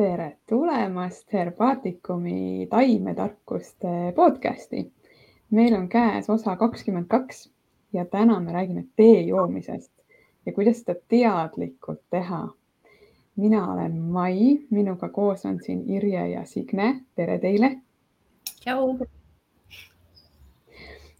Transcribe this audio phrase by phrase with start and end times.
[0.00, 4.92] tere tulemast Herbaatikumi taimetarkuste podcasti.
[5.50, 7.50] meil on käes osa kakskümmend kaks
[7.92, 9.92] ja täna me räägime tee joomisest
[10.46, 12.48] ja kuidas seda teadlikult teha.
[13.36, 17.00] mina olen Mai, minuga koos on siin Irje ja Signe.
[17.14, 17.76] tere teile.
[18.60, 18.98] tšau.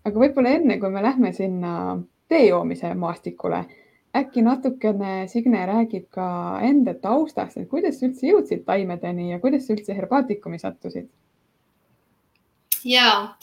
[0.05, 3.65] aga võib-olla enne, kui me lähme sinna tee joomise maastikule
[4.17, 6.27] äkki natukene Signe räägib ka
[6.67, 11.09] enda taustast, et kuidas sa üldse jõudsid taimedeni ja kuidas sa üldse herbaatikumi sattusid?
[12.85, 13.37] ja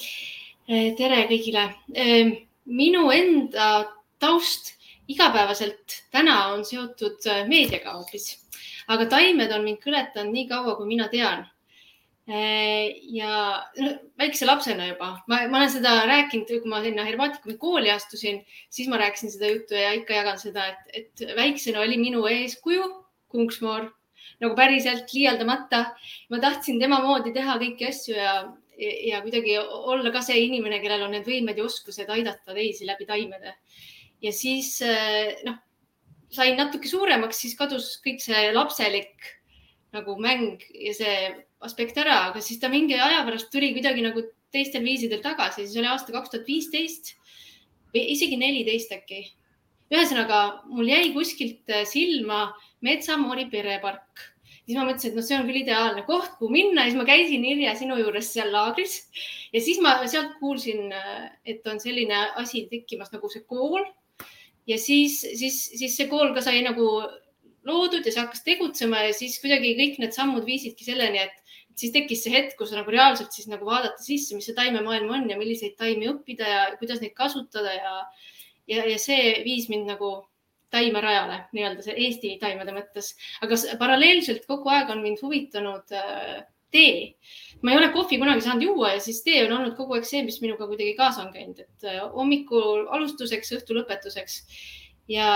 [0.67, 1.67] tere kõigile.
[1.93, 2.33] Ehm,
[2.65, 3.85] minu enda
[4.19, 4.73] taust
[5.07, 8.33] igapäevaselt täna on seotud meediaga hoopis,
[8.87, 11.56] aga taimed on mind kõletanud nii kaua, kui mina tean Äh,
[12.27, 13.33] ja
[13.79, 18.41] no, väikse lapsena juba, ma, ma olen seda rääkinud, kui ma sinna Hervatikumi kooli astusin,
[18.73, 22.89] siis ma rääkisin seda juttu ja ikka jagan seda, et, et väiksena oli minu eeskuju
[23.31, 23.87] Kungsmoor
[24.43, 25.83] nagu päriselt liialdamata.
[26.29, 28.33] ma tahtsin tema moodi teha kõiki asju ja,
[28.77, 33.07] ja kuidagi olla ka see inimene, kellel on need võimed ja oskused aidata teisi läbi
[33.07, 33.55] taimede.
[34.21, 35.57] ja siis äh, noh,
[36.29, 39.31] sain natuke suuremaks, siis kadus kõik see lapselik
[39.95, 44.23] nagu mäng ja see aspekt ära, aga siis ta mingi aja pärast tuli kuidagi nagu
[44.53, 47.15] teistel viisidel tagasi, siis oli aasta kaks tuhat viisteist
[47.93, 49.25] või isegi neliteist äkki.
[49.87, 52.51] ühesõnaga, mul jäi kuskilt äh, silma
[52.83, 54.23] Metsamoori perepark,
[54.65, 57.45] siis ma mõtlesin, et noh, see on küll ideaalne koht, kuhu minna siis ma käisin
[57.47, 58.99] Irja sinu juures seal laagris.
[59.55, 63.87] Ja siis ma sealt kuulsin, äh, et on selline asi tekkimas nagu see kool.
[64.67, 66.89] Ja siis, siis, siis see kool ka sai nagu
[67.67, 71.43] loodud ja see hakkas tegutsema ja siis kuidagi kõik need sammud viisidki selleni, et
[71.77, 75.29] siis tekkis see hetk, kus nagu reaalselt siis nagu vaadata sisse, mis see taimemaailm on
[75.31, 77.93] ja milliseid taimi õppida ja kuidas neid kasutada ja,
[78.71, 80.15] ja, ja see viis mind nagu
[80.73, 83.13] taimerajale nii-öelda see Eesti taimede mõttes,
[83.45, 86.41] aga paralleelselt kogu aeg on mind huvitanud äh,
[86.73, 87.13] tee.
[87.61, 90.25] ma ei ole kohvi kunagi saanud juua ja siis tee on olnud kogu aeg see,
[90.27, 94.41] mis minuga kuidagi kaasa on käinud, et äh, hommikul alustuseks, õhtu lõpetuseks
[95.13, 95.29] ja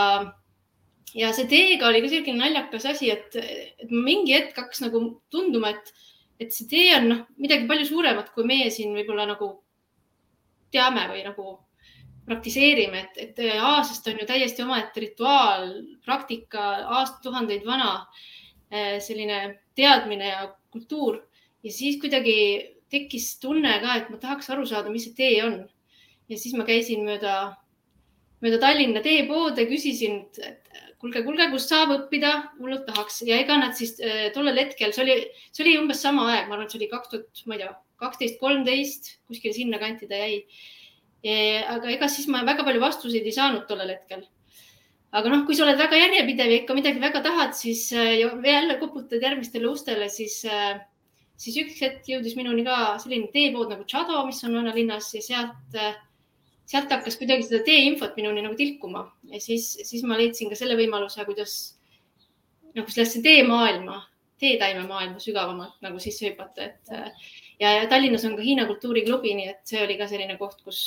[1.18, 5.76] ja see teega oli ka selline naljakas asi, et, et mingi hetk hakkas nagu tunduma,
[5.76, 5.94] et
[6.42, 9.52] et see tee on noh, midagi palju suuremat, kui meie siin võib-olla nagu
[10.74, 11.52] teame või nagu
[12.26, 15.68] praktiseerime, et, et Aasiast on ju täiesti omaette rituaal,
[16.06, 16.64] praktika,
[16.98, 17.92] aastatuhandeid vana
[18.72, 19.42] eh, selline
[19.78, 21.20] teadmine ja kultuur
[21.62, 22.38] ja siis kuidagi
[22.92, 25.62] tekkis tunne ka, et ma tahaks aru saada, mis see tee on.
[26.32, 27.58] ja siis ma käisin mööda,
[28.42, 33.78] mööda Tallinna teepoode, küsisin, et kuulge, kuulge, kust saab õppida, hullult tahaks ja ega nad
[33.78, 35.16] siis äh, tollel hetkel, see oli,
[35.52, 37.72] see oli umbes sama aeg, ma arvan, et see oli kaks tuhat, ma ei tea,
[38.02, 40.44] kaksteist, kolmteist, kuskil sinnakanti ta jäi.
[41.70, 44.24] aga ega siis ma väga palju vastuseid ei saanud tollel hetkel.
[45.12, 48.78] aga noh, kui sa oled väga järjepidev ja ikka midagi väga tahad, siis äh, jälle
[48.80, 50.80] koputad järgmistele ustele, siis äh,
[51.42, 55.78] siis üks hetk jõudis minuni ka selline teepood nagu Chado, mis on vanalinnas ja sealt
[55.78, 55.98] äh,
[56.72, 60.78] sealt hakkas kuidagi seda teeinfot minuni nagu tilkuma ja siis, siis ma leidsin ka selle
[60.80, 61.56] võimaluse, kuidas
[62.78, 63.98] nagu sellesse teemaailma,
[64.42, 66.94] teetaimemaailma sügavamalt nagu sisse hüpata, et
[67.59, 70.82] ja, ja Tallinnas on ka Hiina kultuuriklubi, nii et see oli ka selline koht, kus,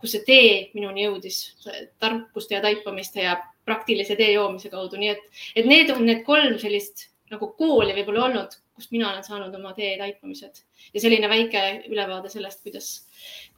[0.00, 1.40] kus see tee minuni jõudis
[2.02, 5.26] tarkuste ja taipamiste ja praktilise tee joomise kaudu, nii et,
[5.58, 9.72] et need on need kolm sellist nagu kooli võib-olla olnud, kust mina olen saanud oma
[9.74, 10.62] tee taipamised.
[10.94, 12.90] Ja selline väike ülevaade sellest, kuidas,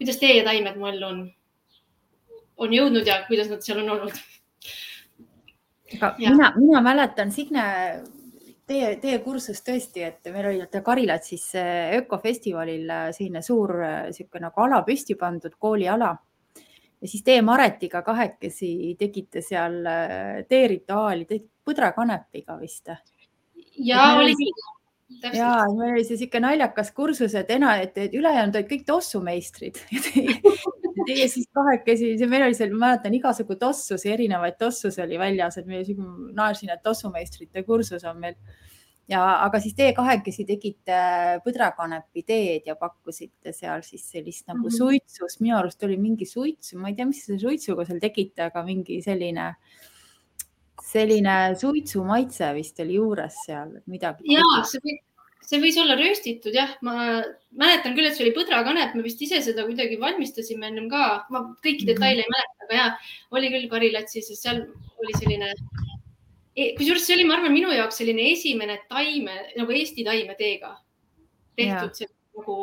[0.00, 1.21] kuidas tee ja taimed mu ellu on
[2.59, 4.21] on jõudnud ja kuidas nad seal on olnud.
[5.97, 6.31] aga ja.
[6.31, 7.65] mina, mina mäletan, Signe,
[8.69, 11.51] teie, teie kursust tõesti, et meil oli Karilatsis
[12.01, 16.15] ökofestivalil selline suur niisugune nagu ala püsti pandud, kooliala
[17.01, 19.81] ja siis teie Maretiga kahekesi tegite seal
[20.49, 22.91] teerituaali, põdrakanepiga vist?
[23.79, 24.78] ja oli küll
[25.33, 29.81] ja meil oli see sihuke naljakas kursus, et ena, et, et ülejäänud olid kõik tossumeistrid
[31.09, 35.69] teie siis kahekesi, meil oli seal, ma mäletan igasugu tossusi, erinevaid tossusi oli väljas, et
[35.69, 35.83] me
[36.37, 38.38] naersin, et tossumeistrite kursus on meil.
[39.09, 40.97] ja, aga siis teie kahekesi tegite
[41.44, 44.79] põdrakanepi teed ja pakkusite seal siis sellist nagu mm -hmm.
[44.79, 48.65] suitsust, minu arust oli mingi suits, ma ei tea, mis selle suitsuga seal tegite, aga
[48.65, 49.55] mingi selline
[50.85, 54.25] selline suitsu maitse vist oli juures seal midagi.
[54.33, 54.99] ja see
[55.49, 56.95] see võis olla röstitud jah, ma
[57.57, 61.45] mäletan küll, et see oli põdrakanep, me vist ise seda kuidagi valmistasime ennem ka, ma
[61.65, 61.93] kõiki mhm.
[61.93, 62.89] detaile ei mäleta, aga ja
[63.37, 64.61] oli küll Karilatsis, sest seal
[65.01, 65.53] oli selline,
[66.53, 70.75] e, kusjuures see oli, ma arvan, minu jaoks selline esimene taime nagu Eesti taimeteega
[71.59, 72.59] tehtud, see nagu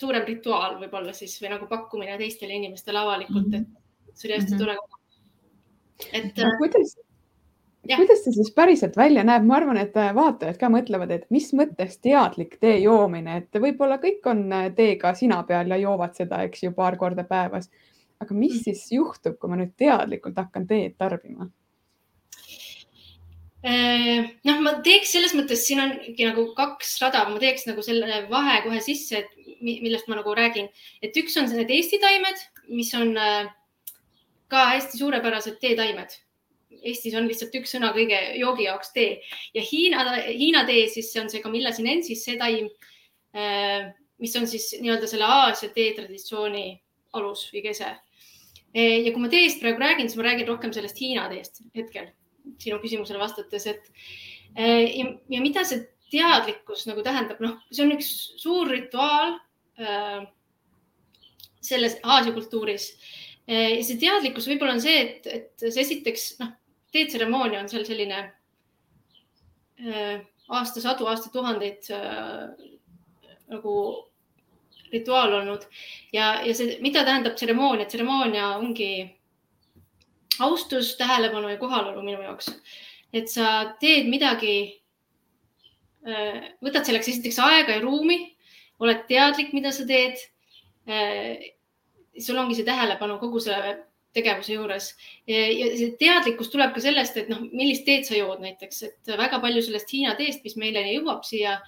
[0.00, 3.68] suurem rituaal võib-olla siis või nagu pakkumine teistele inimestele avalikult, et
[4.16, 4.64] see oli hästi mm -hmm.
[4.64, 4.95] tore.
[6.12, 6.52] Et no,.
[6.60, 6.96] kuidas
[7.94, 11.48] kuidas see siis päriselt välja näeb, ma arvan, et äh, vaatajad ka mõtlevad, et mis
[11.56, 16.42] mõttes teadlik tee joomine, et võib-olla kõik on äh, teega sina peal ja joovad seda,
[16.46, 17.70] eks ju, paar korda päevas.
[18.20, 18.64] aga mis mm.
[18.64, 21.50] siis juhtub, kui ma nüüd teadlikult hakkan teed tarbima?
[23.66, 28.24] Äh, noh, ma teeks selles mõttes, siin ongi nagu kaks rada, ma teeks nagu selle
[28.30, 30.68] vahe kohe sisse, et millest ma nagu räägin,
[31.02, 33.14] et üks on need Eesti taimed, mis on
[34.52, 36.14] ka hästi suurepärased teetaimed.
[36.76, 39.20] Eestis on lihtsalt üks sõna kõige joogi jaoks tee.
[39.54, 42.68] Ja Hiina, Hiina tee, siis see on see Camilla sinensis, see taim,
[43.36, 43.88] äh,
[44.22, 46.68] mis on siis nii-öelda selle Aasia teetraditsiooni
[47.18, 47.90] alus või kese.
[48.76, 52.12] Äh, ja kui ma teest praegu räägin, siis ma räägin rohkem sellest Hiina teest hetkel
[52.62, 53.90] sinu küsimusele vastates, et
[54.58, 55.82] äh, ja, ja mida see
[56.12, 59.40] teadlikkus nagu tähendab, noh, see on üks suur rituaal
[61.66, 62.86] selles Aasia kultuuris
[63.46, 66.50] see teadlikkus võib-olla on see, et, et see esiteks noh,
[66.94, 68.22] teetseremoonia on seal selline
[69.82, 70.16] äh,
[70.48, 72.50] aastasadu, aastatuhandeid äh,
[73.52, 73.76] nagu
[74.92, 75.66] rituaal olnud
[76.14, 78.90] ja, ja see, mida tähendab tseremoonia, tseremoonia ongi
[80.40, 82.50] austus, tähelepanu ja kohalolu minu jaoks.
[83.12, 84.82] et sa teed midagi,
[86.62, 88.18] võtad selleks esiteks aega ja ruumi,
[88.82, 90.20] oled teadlik, mida sa teed.
[92.22, 93.76] Sul ongi see tähelepanu kogu selle
[94.16, 94.88] tegevuse juures.
[95.28, 99.40] ja see teadlikkus tuleb ka sellest, et noh, millist teed sa jood näiteks, et väga
[99.42, 101.58] palju sellest Hiina teest, mis meileni jõuab siia,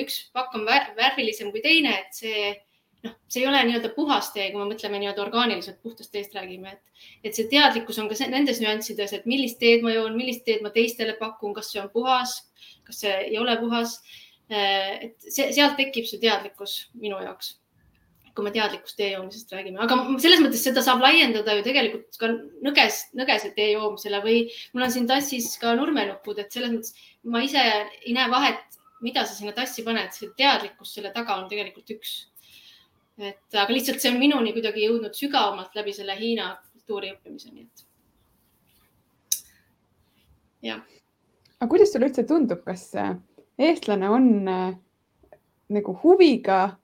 [0.00, 2.54] üks pakk on värvilisem kui teine, et see
[3.04, 6.74] noh, see ei ole nii-öelda puhas tee, kui me mõtleme nii-öelda orgaaniliselt puhtast teest räägime,
[6.76, 10.64] et, et see teadlikkus on ka nendes nüanssides, et millist teed ma joon, millist teed
[10.64, 12.36] ma teistele pakun, kas see on puhas,
[12.88, 14.00] kas see ei ole puhas.
[14.50, 17.59] et see, sealt tekib see teadlikkus minu jaoks
[18.34, 22.30] kui me teadlikust tee joomisest räägime, aga selles mõttes seda saab laiendada ju tegelikult ka
[22.64, 24.42] nõges, nõgese tee joomisele või
[24.74, 29.24] mul on siin tassis ka nurmenupud, et selles mõttes ma ise ei näe vahet, mida
[29.26, 32.16] sa sinna tassi paned, see teadlikkus selle taga on tegelikult üks.
[33.20, 37.66] et aga lihtsalt see on minuni kuidagi jõudnud sügavamalt läbi selle Hiina kultuuri õppimise, nii
[37.66, 37.86] et.
[40.70, 40.84] jah.
[41.58, 42.92] aga kuidas sulle üldse tundub, kas
[43.60, 44.78] eestlane on äh,
[45.70, 46.79] nagu huviga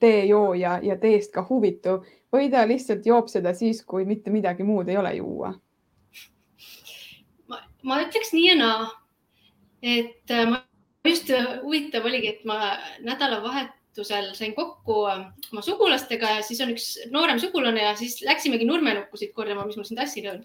[0.00, 2.04] teejooja ja teest ka huvituv
[2.36, 5.54] või ta lihtsalt joob seda siis, kui mitte midagi muud ei ole juua?
[7.48, 8.86] ma, ma ütleks nii ja naa,
[9.82, 10.62] et äh, ma
[11.06, 12.74] just äh, huvitav oligi, et ma
[13.06, 18.68] nädalavahetusel sain kokku äh, oma sugulastega ja siis on üks noorem sugulane ja siis läksimegi
[18.68, 20.44] nurmenukkusid korjama, mis mul siin tassil on.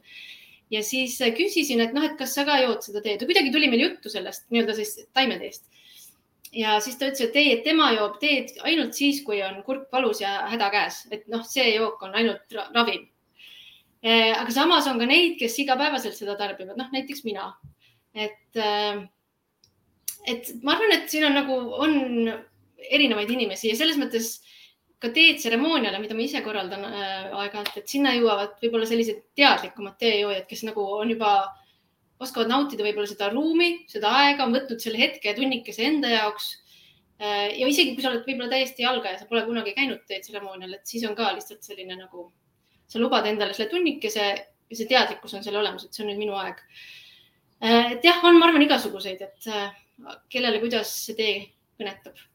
[0.72, 3.68] ja siis küsisin, et noh, et kas sa ka jood seda teed ja kuidagi tuli
[3.72, 5.68] meil juttu sellest nii-öelda siis taimeteest
[6.52, 9.88] ja siis ta ütles, et ei, et tema joob teed ainult siis, kui on kurk
[9.94, 13.08] valus ja häda käes, et noh, see jook on ainult ravim.
[14.02, 17.54] Eh, aga samas on ka neid, kes igapäevaselt seda tarbivad, noh näiteks mina.
[18.14, 19.08] et, eh,
[20.28, 22.34] et ma arvan, et siin on nagu, on
[22.92, 24.42] erinevaid inimesi ja selles mõttes
[25.02, 30.46] ka teetseremooniale, mida ma ise korraldan äh, aeg-ajalt, et sinna jõuavad võib-olla sellised teadlikumad teejoojad,
[30.50, 31.32] kes nagu on juba
[32.22, 36.52] oskavad nautida võib-olla seda ruumi, seda aega, on võtnud selle hetke tunnikese enda jaoks.
[37.22, 40.78] Äh, ja isegi kui sa oled võib-olla täiesti jalga ja sa pole kunagi käinud teetseremoonial,
[40.78, 42.30] et siis on ka lihtsalt selline nagu,
[42.90, 46.22] sa lubad endale selle tunnikese ja see teadlikkus on seal olemas, et see on nüüd
[46.22, 46.62] minu aeg.
[47.62, 49.70] Äh, et jah, on, ma arvan, igasuguseid, et äh,
[50.34, 51.36] kellele, kuidas see tee
[51.82, 52.28] kõnetab.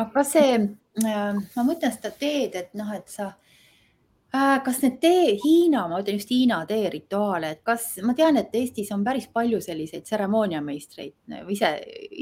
[0.00, 0.56] aga see,
[1.04, 3.30] ma mõtlen seda teed, et noh, et sa
[4.34, 8.90] kas need tee, Hiina, ma ütlen just Hiina teerituaale, et kas ma tean, et Eestis
[8.94, 11.14] on päris palju selliseid tseremooniameistreid,
[11.54, 11.70] ise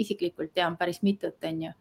[0.05, 1.73] isiklikult tean päris mitut, on ju.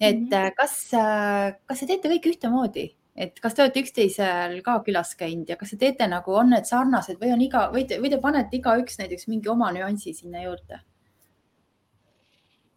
[0.00, 0.52] et mm -hmm.
[0.56, 2.86] kas, äh, kas te teete kõik ühtemoodi,
[3.16, 6.64] et kas te olete üksteisel ka külas käinud ja kas te teete nagu, on need
[6.64, 10.42] sarnased või on iga või te, või te panete igaüks näiteks mingi oma nüansi sinna
[10.42, 10.80] juurde?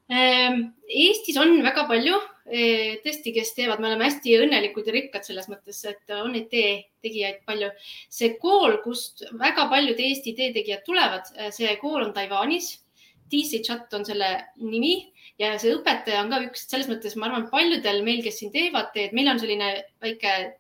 [0.09, 5.23] Ehm, Eestis on väga palju Eh, tõesti, kes teevad, me oleme hästi õnnelikud ja rikkad
[5.25, 7.71] selles mõttes, et on neid tee tegijaid palju.
[8.09, 12.83] see kool, kust väga paljud Eesti teetegijad tulevad, eh, see kool on Taiwanis.
[13.31, 17.49] DC Chat on selle nimi ja see õpetaja on ka üks, selles mõttes ma arvan,
[17.49, 20.53] paljudel meil, kes siin teevad teed, meil on selline väike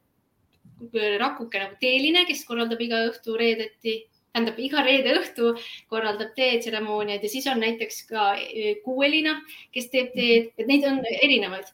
[1.21, 5.53] rakuke nagu teeline, kes korraldab iga õhtu reedeti tähendab iga reede õhtu
[5.91, 9.37] korraldab teetseremooniaid ja siis on näiteks ka e, kuuelina,
[9.71, 11.69] kes teeb teed, et neid on erinevaid.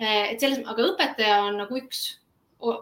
[0.00, 2.06] E, et selles, aga õpetaja on nagu üks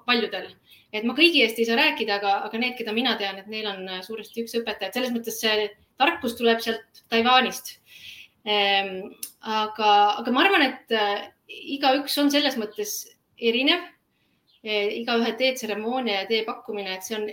[0.07, 0.53] paljudel,
[0.95, 3.67] et ma kõigi eest ei saa rääkida, aga, aga need, keda mina tean, et neil
[3.73, 5.67] on suuresti üks õpetaja, et selles mõttes see
[5.99, 7.81] tarkus tuleb sealt Taiwanist.
[8.47, 9.11] Ehm,
[9.41, 10.95] aga, aga ma arvan, et
[11.75, 13.03] igaüks on selles mõttes
[13.38, 13.91] erinev.
[14.64, 17.26] igaühe teetseremoonia ja tee pakkumine, et see on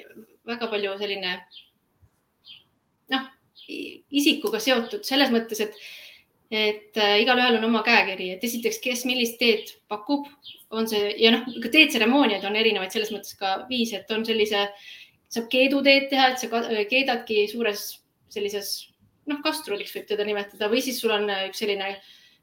[0.50, 1.38] väga palju selline
[4.12, 5.78] isikuga seotud selles mõttes, et,
[6.52, 10.28] et äh, igalühel on oma käekiri, et esiteks, kes millist teed pakub,
[10.72, 14.68] on see ja noh, ka teetseremooniaid on erinevaid selles mõttes ka viis, et on sellise,
[15.32, 17.86] saab keeduteed teha, et sa keedadki suures
[18.32, 18.72] sellises
[19.28, 21.94] noh, kastruliks võib teda nimetada või siis sul on üks selline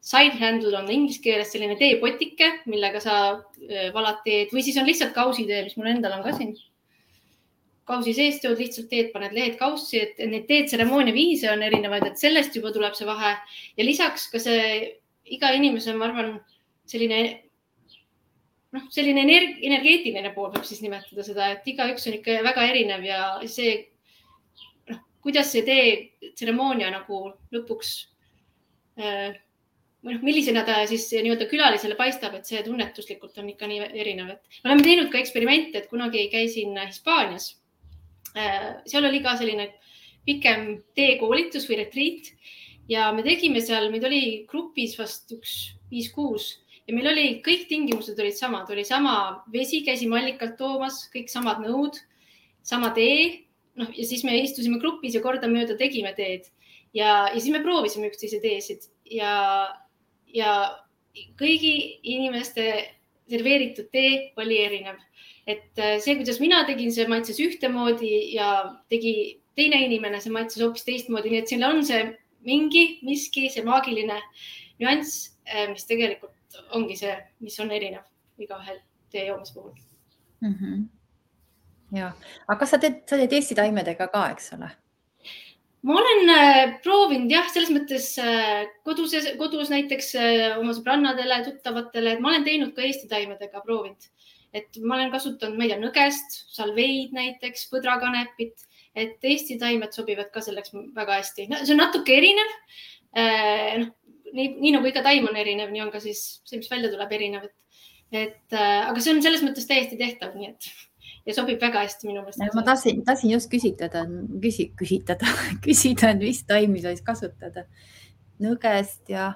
[0.05, 3.15] side handle on inglise keeles selline teepotike, millega sa
[3.95, 6.55] valad teed või siis on lihtsalt kausitee, mis mul endal on ka siin
[7.89, 12.21] kausi sees teod lihtsalt teed, paned lehed kaussi, et neid teetseremoonia viise on erinevaid, et
[12.21, 13.35] sellest juba tuleb see vahe.
[13.81, 14.63] Ja lisaks ka see
[15.37, 16.37] iga inimese, ma arvan,
[16.89, 17.21] selline
[18.75, 23.05] noh, selline energ energeetiline pool võib siis nimetada seda, et igaüks on ikka väga erinev
[23.07, 23.75] ja see
[24.91, 27.23] noh, kuidas see teetseremoonia nagu
[27.55, 27.93] lõpuks
[29.01, 29.39] äh,
[30.05, 34.37] või noh, millisena ta siis nii-öelda külalisele paistab, et see tunnetuslikult on ikka nii erinev,
[34.37, 37.55] et me oleme teinud ka eksperimente, et kunagi käisin Hispaanias
[38.89, 39.71] seal oli ka selline
[40.29, 42.33] pikem teekoolitus või retriit
[42.91, 45.55] ja me tegime seal, meid oli grupis vast üks
[45.93, 46.51] viis-kuus
[46.89, 49.15] ja meil oli, kõik tingimused olid samad, oli sama
[49.53, 51.99] vesi, käisime allikalt toomas, kõik samad nõud,
[52.65, 53.45] sama tee.
[53.79, 56.49] noh, ja siis me istusime grupis ja kordamööda tegime teed
[56.97, 59.69] ja, ja siis me proovisime üksteise teesid ja,
[60.27, 60.55] ja
[61.39, 62.65] kõigi inimeste
[63.29, 64.99] serveeritud tee oli erinev
[65.49, 68.51] et äh, see, kuidas mina tegin, see maitses ühtemoodi ja
[68.93, 69.15] tegi
[69.59, 72.03] teine inimene, see maitses hoopis teistmoodi, nii et siin on see
[72.47, 74.21] mingi miski, see maagiline
[74.83, 78.05] nüanss, äh, mis tegelikult ongi see, mis on erinev
[78.45, 78.79] igaühel
[79.13, 79.73] tee joomise puhul
[80.45, 80.55] mm.
[80.55, 80.85] -hmm.
[81.97, 82.13] ja,
[82.47, 84.71] aga kas sa teed, sa teed Eesti taimedega ka, eks ole?
[85.87, 92.17] Ma olen äh, proovinud jah, selles mõttes äh, kodus, kodus näiteks äh, oma sõbrannadele, tuttavatele,
[92.17, 94.09] et ma olen teinud ka Eesti taimedega, proovinud
[94.57, 98.65] et ma olen kasutanud, ma ei tea, nõgest, salveid näiteks, põdrakanepit,
[98.97, 101.61] et Eesti taimed sobivad ka selleks väga hästi no,.
[101.63, 102.55] see on natuke erinev
[103.13, 103.91] noh,
[104.33, 107.13] nii, nii nagu iga taim on erinev, nii on ka siis see, mis välja tuleb,
[107.13, 107.85] erinev, et,
[108.25, 110.73] et aga see on selles mõttes täiesti tehtav, nii et
[111.29, 112.55] ja sobib väga hästi minu meelest.
[112.57, 114.05] ma tahtsin, tahtsin just küsitleda,
[114.43, 117.67] küsi, küsitleda, küsida, et mis taimi sa siis kasutada.
[118.43, 119.33] nõgest ja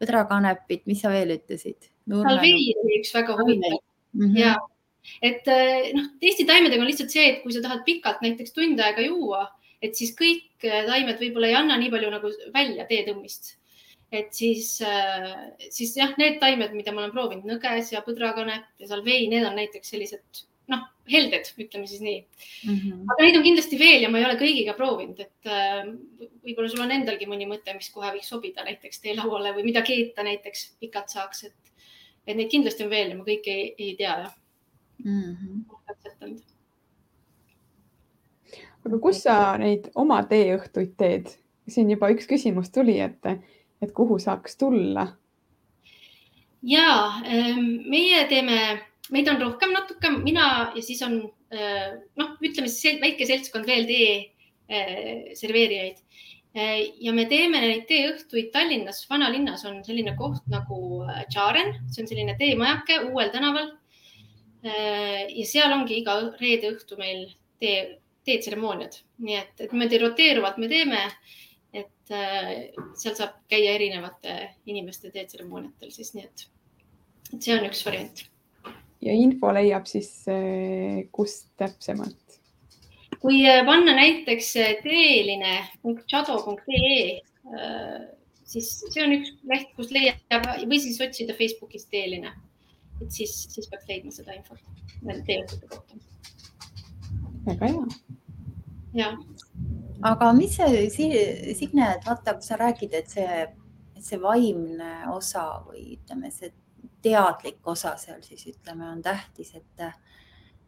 [0.00, 1.90] põdrakanepit, mis sa veel ütlesid?
[2.06, 4.24] salvei oli üks väga huvitav mm.
[4.24, 4.38] -hmm.
[4.38, 4.56] ja
[5.22, 8.80] et eh, noh, Eesti taimedega on lihtsalt see, et kui sa tahad pikalt näiteks tund
[8.82, 9.44] aega juua,
[9.82, 13.56] et siis kõik eh, taimed võib-olla ei anna nii palju nagu välja teetõmmist.
[14.14, 15.32] et siis, eh,
[15.70, 19.58] siis jah, need taimed, mida ma olen proovinud, nõges ja põdrakanep ja salvei, need on
[19.58, 22.74] näiteks sellised noh, helded, ütleme siis nii mm.
[22.74, 23.02] -hmm.
[23.12, 25.50] aga neid on kindlasti veel ja ma ei ole kõigiga proovinud, et
[26.42, 30.26] võib-olla sul on endalgi mõni mõte, mis kohe võiks sobida näiteks teelauale või mida keeta
[30.26, 31.66] näiteks pikalt saaks, et
[32.26, 34.34] et neid kindlasti on veel ja ma kõiki ei, ei tea jah
[35.04, 36.38] mm -hmm..
[38.86, 41.30] aga kus sa neid oma teeõhtuid teed?
[41.68, 43.26] siin juba üks küsimus tuli, et,
[43.82, 45.06] et kuhu saaks tulla?
[46.62, 46.90] ja
[47.26, 48.82] ähm, meie teeme,
[49.14, 51.20] meid on rohkem natuke, mina ja siis on
[51.54, 54.10] äh, noh, ütleme siis väike seltskond veel tee
[54.70, 56.02] äh, serveerijaid
[56.56, 60.78] Äh, ja me teeme neid teeõhtuid Tallinnas, vanalinnas on selline koht nagu
[61.28, 63.74] Tšaaren, see on selline teemajake uuel tänaval.
[64.66, 67.28] Ja seal ongi iga reede õhtu meil
[67.62, 71.02] tee, teetseremooniad, nii et, et niimoodi roteeruvalt me teeme.
[71.76, 74.34] et seal saab käia erinevate
[74.66, 76.46] inimeste teetseremooniatel siis, nii et,
[77.34, 78.24] et see on üks variant.
[79.04, 80.08] Ja info leiab siis
[81.12, 82.26] kust täpsemalt?
[83.26, 87.20] kui äh, panna näiteks äh, teeline.chado.ee,
[88.46, 92.30] siis see on üks leht, kus leiab või siis otsida Facebookis teeline.
[93.02, 94.60] et siis, siis peaks leidma seda infot
[95.26, 95.94] teeõhtute kohta.
[97.46, 97.84] väga hea.
[99.02, 99.08] ja.
[100.12, 100.90] aga mis see,
[101.54, 103.32] Signe, et vaata, kui sa räägid, et see,
[103.96, 106.48] et see vaimne osa või ütleme, see
[107.06, 109.88] teadlik osa seal siis ütleme, on tähtis, et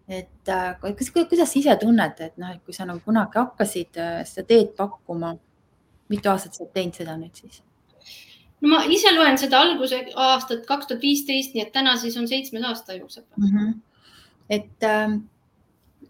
[0.08, 3.98] et äh, kas, kuidas sa ise tunned, et noh, et kui sa nagu kunagi hakkasid
[4.00, 5.34] äh, seda teed pakkuma,
[6.08, 7.62] mitu aastat sa oled teinud seda nüüd siis?
[8.60, 12.28] no ma ise loen seda alguse aastat kaks tuhat viisteist, nii et täna siis on
[12.30, 13.50] seitsmes aasta jookseb mm.
[13.52, 13.74] -hmm.
[14.56, 15.18] et, ähm,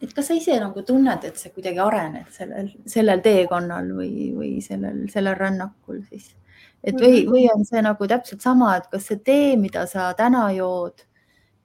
[0.01, 4.53] et kas sa ise nagu tunned, et sa kuidagi arened sellel, sellel teekonnal või, või
[4.65, 6.35] sellel, sellel rännakul siis?
[6.85, 7.31] Et või, mhm.
[7.33, 11.05] või on see nagu täpselt sama, et kas see tee, mida sa täna jood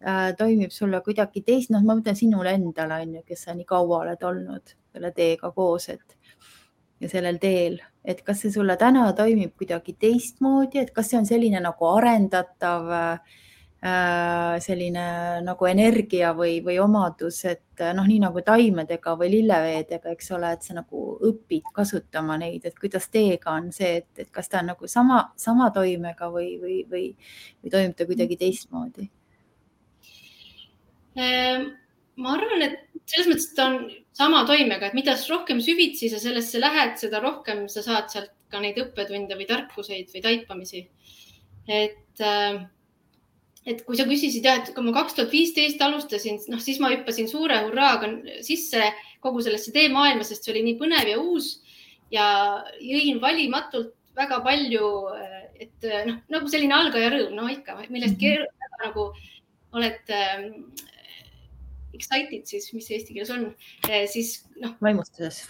[0.05, 3.69] äh, toimib sulle kuidagi teist, noh, ma mõtlen sinule endale on ju, kes sa nii
[3.69, 6.17] kaua oled olnud selle teega koos, et
[7.03, 11.27] ja sellel teel, et kas see sulle täna toimib kuidagi teistmoodi, et kas see on
[11.27, 13.39] selline nagu arendatav äh,
[13.83, 15.05] selline
[15.43, 20.63] nagu energia või, või omadus, et noh, nii nagu taimedega või lilleveedega, eks ole, et
[20.63, 24.71] sa nagu õpid kasutama neid, et kuidas teega on see, et, et kas ta on
[24.71, 27.09] nagu sama, sama toimega või, või, või,
[27.59, 29.09] või toimub ta kuidagi teistmoodi?
[31.19, 31.65] Ehm,
[32.23, 36.61] ma arvan, et selles mõttes ta on sama toimega, et mida rohkem süvitsi sa sellesse
[36.61, 40.87] lähed, seda rohkem sa saad sealt ka neid õppetunde või tarkuseid või taipamisi.
[41.67, 42.63] et, äh,
[43.65, 46.91] et kui sa küsisid jah, et kui ma kaks tuhat viisteist alustasin, noh siis ma
[46.91, 48.09] hüppasin suure hurraaga
[48.43, 48.89] sisse
[49.23, 51.53] kogu sellesse teemaailma, sest see oli nii põnev ja uus
[52.11, 52.25] ja
[52.83, 54.89] jõin valimatult väga palju,
[55.63, 58.83] et noh, nagu selline algaja rõõm, no ikka millestki mm -hmm.
[58.83, 59.07] nagu
[59.73, 60.11] oled
[61.93, 63.45] excited siis, mis eesti keeles on,
[63.87, 64.73] eh, siis noh.
[64.83, 65.43] vaimustuses.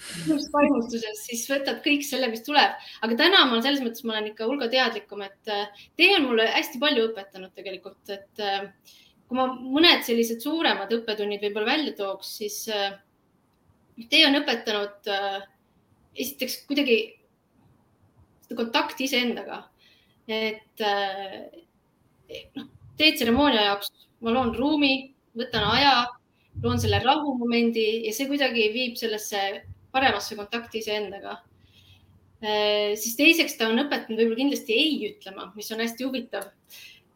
[0.54, 4.48] vaimustuses, siis võtad kõik selle, mis tuleb, aga täna ma selles mõttes, ma olen ikka
[4.50, 8.68] hulga teadlikum, et eh, tee on mulle hästi palju õpetanud tegelikult, et eh,
[9.28, 12.60] kui ma mõned sellised suuremad õppetunnid võib-olla välja tooks, siis
[14.10, 15.10] tee on õpetanud
[16.14, 16.98] esiteks kuidagi
[18.54, 19.64] kontakti iseendaga,
[20.30, 20.84] et
[22.54, 22.68] noh,
[23.00, 23.90] teetseremoonia jaoks
[24.24, 24.94] ma loon ruumi,
[25.38, 25.96] võtan aja
[26.62, 31.38] loon selle rahumomendi ja see kuidagi viib sellesse paremasse kontakti iseendaga.
[32.44, 36.50] Äh, siis teiseks ta on õpetanud võib-olla kindlasti ei ütlema, mis on hästi huvitav.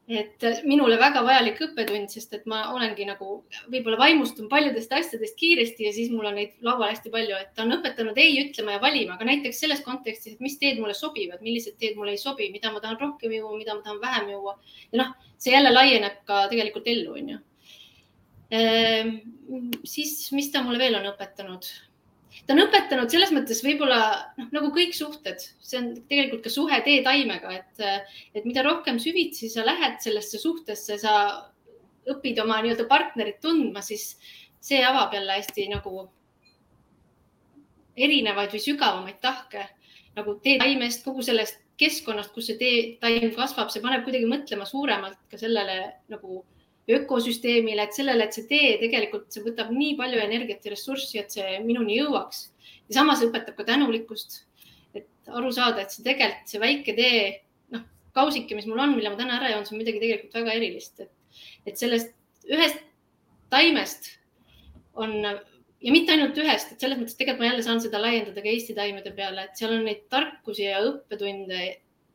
[0.07, 3.41] et minule väga vajalik õppetund, sest et ma olengi nagu
[3.73, 7.65] võib-olla vaimustun paljudest asjadest kiiresti ja siis mul on neid laual hästi palju, et ta
[7.65, 11.43] on õpetanud ei ütlema ja valima, aga näiteks selles kontekstis, et mis teed mulle sobivad,
[11.43, 14.55] millised teed mulle ei sobi, mida ma tahan rohkem juua, mida ma tahan vähem juua.
[14.93, 17.43] ja noh, see jälle laieneb ka tegelikult ellu, onju
[18.51, 21.67] siis, mis ta mulle veel on õpetanud?
[22.45, 23.99] ta on õpetanud selles mõttes võib-olla
[24.37, 27.85] noh, nagu kõik suhted, see on tegelikult ka suhe teetaimega, et,
[28.37, 31.13] et mida rohkem süvitsi sa lähed sellesse suhtesse, sa
[32.07, 34.13] õpid oma nii-öelda partnerit tundma, siis
[34.63, 36.05] see avab jälle hästi nagu
[37.97, 39.65] erinevaid või sügavamaid tahke
[40.17, 45.39] nagu teetaimest, kogu sellest keskkonnast, kus see teetaim kasvab, see paneb kuidagi mõtlema suuremalt ka
[45.41, 45.77] sellele
[46.09, 46.43] nagu
[46.87, 51.33] ökosüsteemile, et sellele, et see tee tegelikult, see võtab nii palju energiat ja ressurssi, et
[51.33, 52.47] see minuni jõuaks.
[52.87, 54.43] ja samas õpetab ka tänulikkust,
[54.95, 57.25] et aru saada, et see tegelikult see väike tee,
[57.75, 57.83] noh,
[58.15, 61.03] kausike, mis mul on, mille ma täna ära joon, see on midagi tegelikult väga erilist,
[61.03, 61.11] et,
[61.67, 62.15] et sellest
[62.47, 62.79] ühest
[63.51, 64.13] taimest
[64.95, 68.51] on ja mitte ainult ühest, et selles mõttes tegelikult ma jälle saan seda laiendada ka
[68.51, 71.67] Eesti taimede peale, et seal on neid tarkusi ja õppetunde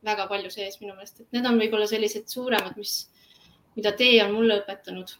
[0.03, 3.05] väga palju sees minu meelest, et need on võib-olla sellised suuremad, mis
[3.75, 5.15] mida tee on mulle õpetanud.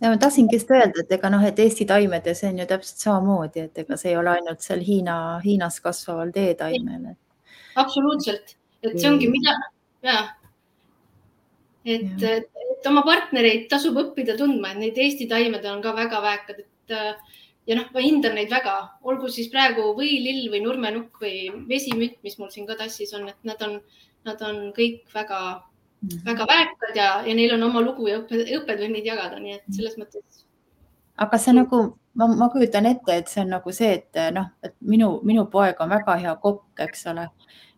[0.00, 3.66] ja ma tahtsingi just öelda, et ega noh, et Eesti taimedes on ju täpselt samamoodi,
[3.68, 7.14] et ega see ei ole ainult seal Hiina, Hiinas kasvaval teetaimel.
[7.76, 9.56] absoluutselt, et see ongi mida,
[10.06, 10.20] ja
[11.84, 16.64] et, et oma partnereid tasub õppida tundma, et neid Eesti taimed on ka väga väekad,
[16.64, 16.96] et
[17.70, 21.34] ja noh, ma hindan neid väga, olgu siis praegu võilill või nurmenukk või
[21.68, 23.78] vesimütt, mis mul siin ka tassis on, et nad on,
[24.26, 25.40] nad on kõik väga.
[26.24, 29.96] Väga väärikad ja, ja neil on oma lugu ja õppe, õppetunnid jagada, nii et selles
[30.00, 30.44] mõttes.
[31.20, 31.82] aga see nagu,
[32.14, 35.80] ma, ma kujutan ette, et see on nagu see, et noh, et minu, minu poeg
[35.80, 37.28] on väga hea kokk, eks ole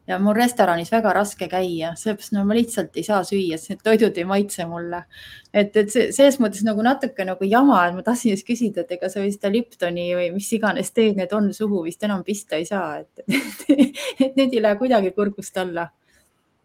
[0.07, 3.85] ja mul restoranis väga raske käia, sellepärast no ma lihtsalt ei saa süüa, sest need
[3.87, 5.05] toidud ei maitse mulle.
[5.53, 8.97] et, et see selles mõttes nagu natuke nagu jama, et ma tahtsin just küsida, et
[8.99, 12.67] ega sa seda Liptoni või mis iganes teed need on suhu vist enam pista ei
[12.67, 13.67] saa, et, et,
[14.27, 15.89] et need ei lähe kuidagi kurgust alla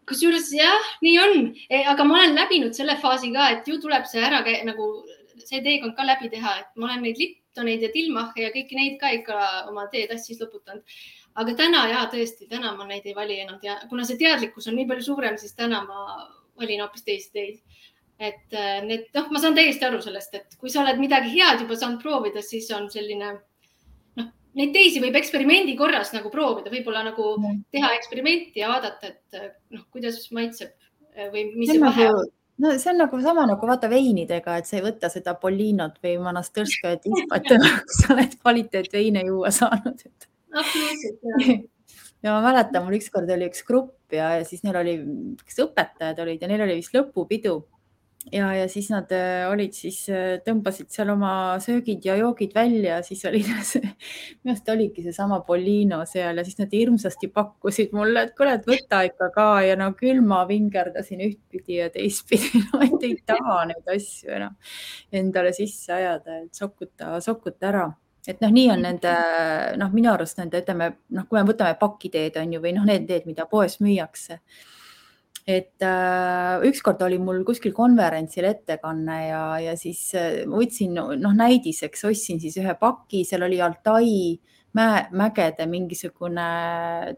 [0.08, 1.36] kusjuures jah, nii on,
[1.68, 4.88] e, aga ma olen läbinud selle faasi ka, et ju tuleb see ära nagu
[5.44, 8.98] see teekond ka läbi teha, et ma olen neid Liptoneid ja Dilmache ja kõiki neid
[9.00, 9.38] ka ikka
[9.70, 10.84] oma teetassis loputanud.
[11.38, 14.86] aga täna ja tõesti, täna ma neid ei vali enam kuna see teadlikkus on nii
[14.86, 17.60] palju suurem, siis täna ma valin hoopis teisi teid.
[18.18, 21.60] et e, need, noh, ma saan täiesti aru sellest, et kui sa oled midagi head
[21.62, 23.36] juba saanud proovida, siis on selline
[24.58, 27.36] neid teisi võib eksperimendi korras nagu proovida, võib-olla nagu
[27.74, 30.74] teha eksperimenti ja vaadata, et noh, kuidas maitseb
[31.14, 34.58] eh, või mis see vahe nagu, on no see on nagu sama nagu vaata veinidega,
[34.58, 37.50] et sa ei võta seda Polinot või Monastirskaja tispat,
[38.00, 40.04] sa oled kvaliteetveine juua saanud.
[40.52, 41.68] absoluutselt.
[42.24, 44.98] ja ma mäletan, mul ükskord oli üks grupp ja, ja siis neil oli,
[45.44, 47.60] kes õpetajad olid ja neil oli vist lõpupidu
[48.32, 53.00] ja, ja siis nad äh, olid siis, äh, tõmbasid seal oma söögid ja joogid välja,
[53.06, 53.82] siis oli see,
[54.42, 58.68] minu arust oligi seesama Polino seal ja siis nad hirmsasti pakkusid mulle, et kuule, et
[58.68, 62.50] võta ikka ka ja no küll ma vingerdasin ühtpidi ja teistpidi.
[62.68, 64.56] No et ei taha neid asju enam
[65.14, 67.86] endale sisse ajada, et sokuta, sokuta ära.
[68.28, 69.12] Et noh, nii on nende,
[69.80, 73.06] noh, minu arust nende, ütleme noh, kui me võtame pakiteed on ju, või noh, need
[73.08, 74.42] teed, mida poes müüakse
[75.48, 82.04] et äh, ükskord oli mul kuskil konverentsil ettekanne ja, ja siis äh, võtsin noh näidiseks,
[82.10, 84.10] ostsin siis ühe paki, seal oli Altai
[84.76, 86.48] mäe, mägede mingisugune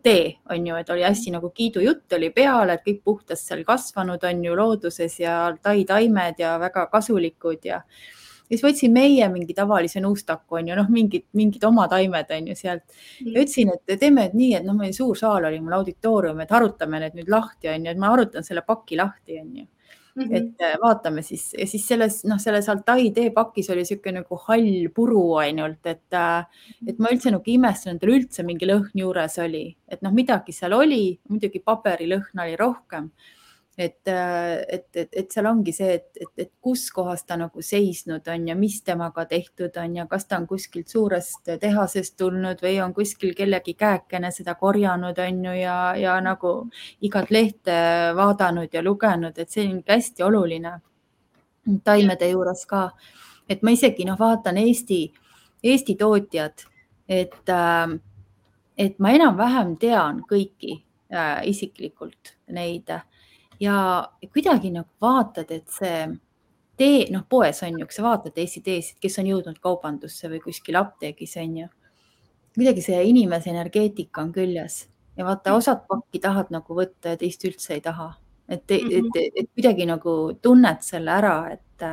[0.05, 4.23] tee, on ju, et oli hästi nagu kiidujutt oli peal, et kõik puhtast seal kasvanud
[4.31, 7.83] on ju looduses ja Altai taimed ja väga kasulikud ja
[8.51, 12.57] siis võtsin meie mingi tavalise nuustaku, on ju, noh, mingid, mingid oma taimed on ju
[12.59, 16.41] sealt ja ütlesin, et teeme et nii, et noh, meil suur saal oli mul auditoorium,
[16.43, 19.67] et harutame need nüüd lahti, on ju, et ma harutan selle paki lahti, on ju.
[20.11, 20.37] Mm -hmm.
[20.37, 24.89] et äh, vaatame siis ja siis selles, noh, selles Altai teepakis oli niisugune nagu hall
[24.95, 26.45] puru ainult, et, äh,
[26.87, 30.53] et ma üldse nagu imestasin, et tal üldse mingi lõhn juures oli, et noh, midagi
[30.53, 33.11] seal oli, muidugi paberilõhna oli rohkem
[33.79, 38.27] et, et, et, et seal ongi see, et, et, et kus kohas ta nagu seisnud
[38.29, 42.77] on ja mis temaga tehtud on ja kas ta on kuskilt suurest tehasest tulnud või
[42.85, 46.55] on kuskil kellegi käekene seda korjanud, on ju, ja, ja nagu
[47.01, 47.79] igat lehte
[48.17, 50.77] vaadanud ja lugenud, et see on hästi oluline
[51.85, 52.91] taimede juures ka.
[53.49, 55.01] et ma isegi noh, vaatan Eesti,
[55.65, 56.63] Eesti tootjad,
[57.09, 57.55] et,
[58.79, 60.77] et ma enam-vähem tean kõiki
[61.13, 62.93] äh, isiklikult neid
[63.61, 63.77] ja
[64.33, 66.07] kuidagi nagu vaatad, et see
[66.81, 70.41] tee, noh, poes on ju, kui sa vaatad Eesti teesid, kes on jõudnud kaubandusse või
[70.45, 71.69] kuskil apteegis on ju.
[72.57, 74.87] kuidagi see inimese energeetika on küljes.
[75.17, 78.15] Ja vaata, osad pakki tahad nagu võtta ja teist üldse ei taha,
[78.49, 81.87] et, et, et, et kuidagi nagu tunned selle ära, et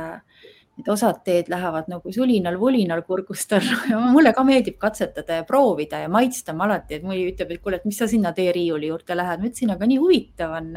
[0.78, 6.04] et osad teed lähevad nagu sulinal-vulinal kurgust alla ja mulle ka meeldib katsetada ja proovida
[6.04, 9.16] ja maitsta ma alati, et mõni ütleb, et kuule, et mis sa sinna teeriiuli juurde
[9.18, 10.70] lähed, ma ütlesin, aga nii huvitav on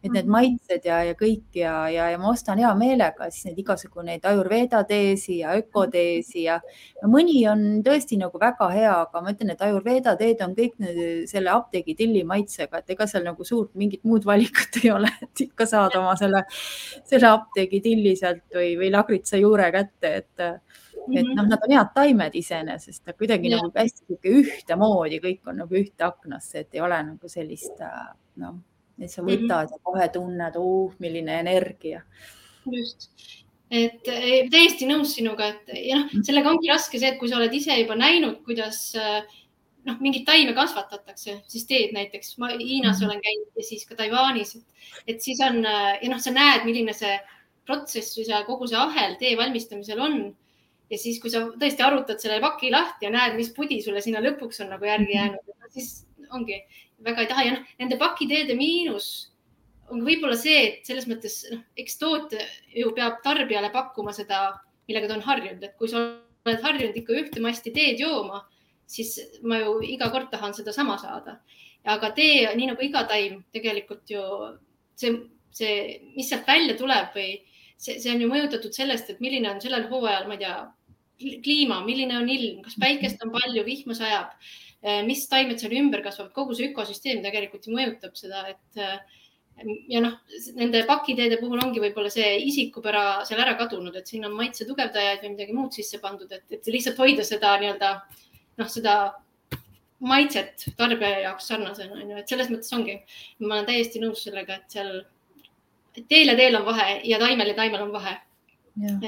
[0.00, 0.32] et need mhm.
[0.32, 4.24] maitsed ja, ja kõik ja, ja, ja ma ostan hea meelega siis neid igasugu neid
[4.28, 6.56] Ayurveda teesi ja ökoteesi ja,
[6.96, 10.78] ja mõni on tõesti nagu väga hea, aga ma ütlen, et Ayurveda teed on kõik
[11.28, 15.44] selle apteegi tilli maitsega, et ega seal nagu suurt mingit muud valikut ei ole, et
[15.44, 16.46] ikka saad oma selle,
[17.04, 20.48] selle apteegi tilli sealt või, või lagritsa juure kätte, et
[21.10, 23.58] et noh, nad on head taimed iseenesest, aga kuidagi ja.
[23.58, 27.80] nagu hästi ühtemoodi, kõik on nagu ühte aknasse, et ei ole nagu sellist
[28.40, 28.58] noh
[29.00, 29.72] et sa võtad mm -hmm.
[29.72, 32.02] ja kohe tunned, uh, milline energia.
[32.66, 33.08] just,
[33.70, 36.24] et eh, täiesti nõus sinuga, et ja noh, mhm.
[36.26, 39.20] sellega ongi raske see, et kui sa oled ise juba näinud, kuidas eh,
[39.86, 43.06] noh, mingeid taime kasvatatakse, siis teed näiteks, ma Hiinas -hmm.
[43.06, 44.58] olen käinud ja siis ka Taiwanis,
[45.06, 47.14] et siis on eh, ja noh, sa näed, milline see
[47.66, 50.36] protsess või see kogu see ahel tee valmistamisel on.
[50.90, 54.18] ja siis, kui sa tõesti arutad selle paki lahti ja näed, mis pudi sulle sinna
[54.18, 55.18] lõpuks on nagu järgi mhm.
[55.18, 56.64] jäänud, siis ongi
[57.04, 57.44] väga ei taha.
[57.46, 59.10] Ja noh, nende pakiteede miinus
[59.90, 62.44] on võib-olla see, et selles mõttes noh, eks tootja
[62.76, 66.04] ju peab tarbijale pakkuma seda, millega ta on harjunud, et kui sa
[66.46, 68.44] oled harjunud ikka ühte masti teed jooma,
[68.90, 71.40] siis ma ju iga kord tahan sedasama saada.
[71.84, 74.20] aga tee, nii nagu iga taim, tegelikult ju
[75.00, 75.14] see,
[75.56, 75.76] see,
[76.12, 77.30] mis sealt välja tuleb või
[77.80, 80.58] see, see on ju mõjutatud sellest, et milline on sellel hooajal, ma ei tea,
[81.44, 84.36] kliima, milline on ilm, kas päikest on palju, vihma sajab
[85.06, 89.18] mis taimed seal ümber kasvavad, kogu see ökosüsteem tegelikult ju mõjutab seda, et eh,
[89.92, 90.14] ja noh,
[90.56, 95.24] nende pakiteede puhul ongi võib-olla see isikupära seal ära kadunud, et sinna on maitse tugevdajaid
[95.24, 97.92] või midagi muud sisse pandud, et, et lihtsalt hoida seda nii-öelda
[98.60, 98.96] noh, seda
[100.00, 102.96] maitset tarbija jaoks sarnasena on ju, et selles mõttes ongi,
[103.44, 105.02] ma olen täiesti nõus sellega, et seal
[106.08, 108.16] teel ja teel on vahe ja taimel ja taimel on vahe.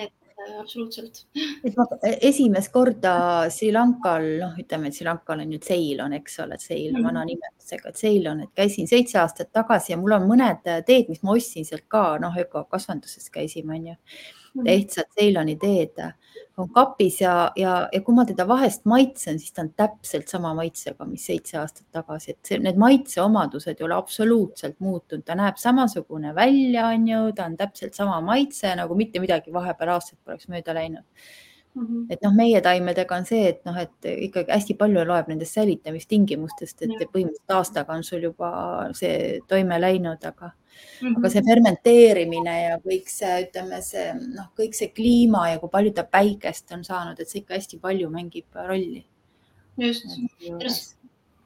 [0.02, 0.12] et
[0.60, 1.24] absoluutselt.
[1.64, 1.86] et ma
[2.28, 3.14] esimest korda
[3.52, 7.24] Sri Lankal, noh, ütleme, et Sri Lankal on ju Ceylon, eks ole, Ceylon mm vana
[7.26, 11.66] nimetusega Ceylon, et käisin seitse aastat tagasi ja mul on mõned teed, mis ma ostsin
[11.66, 13.90] sealt ka, noh, ökokasvanduses käisime, on
[14.54, 15.98] ju ehtsad Ceyloni teed
[16.56, 20.52] on kapis ja, ja, ja kui ma teda vahest maitsen, siis ta on täpselt sama
[20.56, 25.60] maitsega, mis seitse aastat tagasi, et see, need maitseomadused ei ole absoluutselt muutunud, ta näeb
[25.60, 30.50] samasugune välja, on ju, ta on täpselt sama maitse nagu mitte midagi vahepeal aastaid poleks
[30.52, 31.06] mööda läinud.
[31.74, 32.06] Mm -hmm.
[32.10, 36.82] et noh, meie taimedega on see, et noh, et ikkagi hästi palju loeb nendest säilitamistingimustest,
[36.82, 40.50] et põhimõtteliselt aastaga on sul juba see toime läinud, aga
[41.00, 41.18] mm, -hmm.
[41.18, 45.94] aga see fermenteerimine ja kõik see, ütleme see noh, kõik see kliima ja kui palju
[45.96, 49.04] ta päikest on saanud, et see ikka hästi palju mängib rolli.
[49.78, 50.06] just,
[50.60, 50.96] just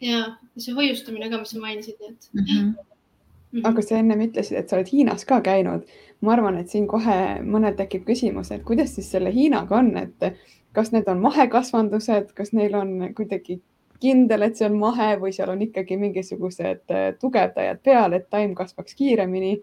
[0.00, 2.44] ja see hoiustamine ka, mis sa mainisid, et mm.
[2.44, 3.62] -hmm.
[3.64, 5.86] aga sa ennem ütlesid, et sa oled Hiinas ka käinud
[6.20, 10.30] ma arvan, et siin kohe mõnel tekib küsimus, et kuidas siis selle Hiinaga on, et
[10.76, 13.60] kas need on mahekasvandused, kas neil on kuidagi
[14.00, 18.54] kindel, et see on mahe või seal on ikkagi mingisugused äh, tugevdajad peal, et taim
[18.58, 19.56] kasvaks kiiremini.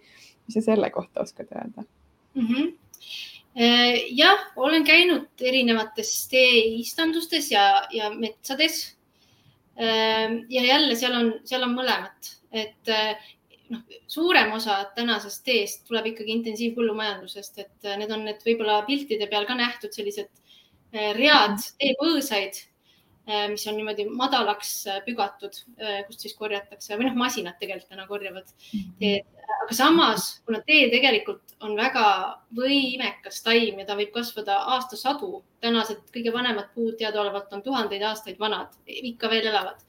[0.43, 1.84] mis sa selle kohta oskad öelda
[2.36, 2.48] mm?
[2.48, 2.72] -hmm
[4.10, 8.96] jah, olen käinud erinevates teeistandustes ja, ja metsades.
[9.78, 12.89] Äh, ja jälle seal on, seal on mõlemat, et
[13.69, 19.46] noh, suurem osa tänasest teest tuleb ikkagi intensiivpõllumajandusest, et need on need võib-olla piltide peal
[19.46, 20.34] ka nähtud sellised
[20.93, 22.58] read teepõõsaid
[23.52, 28.08] mis on niimoodi madalaks äh, pügatud, äh, kust siis korjatakse või noh, masinad tegelikult täna
[28.10, 28.50] korjavad
[29.00, 29.30] teed.
[29.64, 32.06] aga samas, kuna tee tegelikult on väga
[32.58, 38.40] võimekas taim ja ta võib kasvada aastasadu, tänased kõige vanemad puud teadaolevalt on tuhandeid aastaid
[38.40, 39.80] vanad, ikka veel elavad.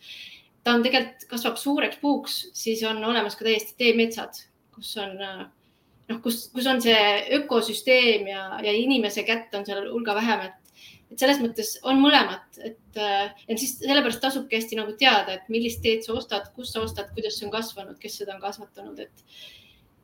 [0.63, 4.45] ta on tegelikult, kasvab suureks puuks, siis on olemas ka täiesti teemetsad,
[4.75, 7.03] kus on noh, kus, kus on see
[7.41, 10.64] ökosüsteem ja, ja inimese kätt on seal hulga vähem, et
[11.15, 15.51] et selles mõttes on mõlemat, et äh, ja siis sellepärast tasubki hästi nagu teada, et
[15.53, 19.05] millist teed sa ostad, kust sa ostad, kuidas see on kasvanud, kes seda on kasvatanud,
[19.07, 19.29] et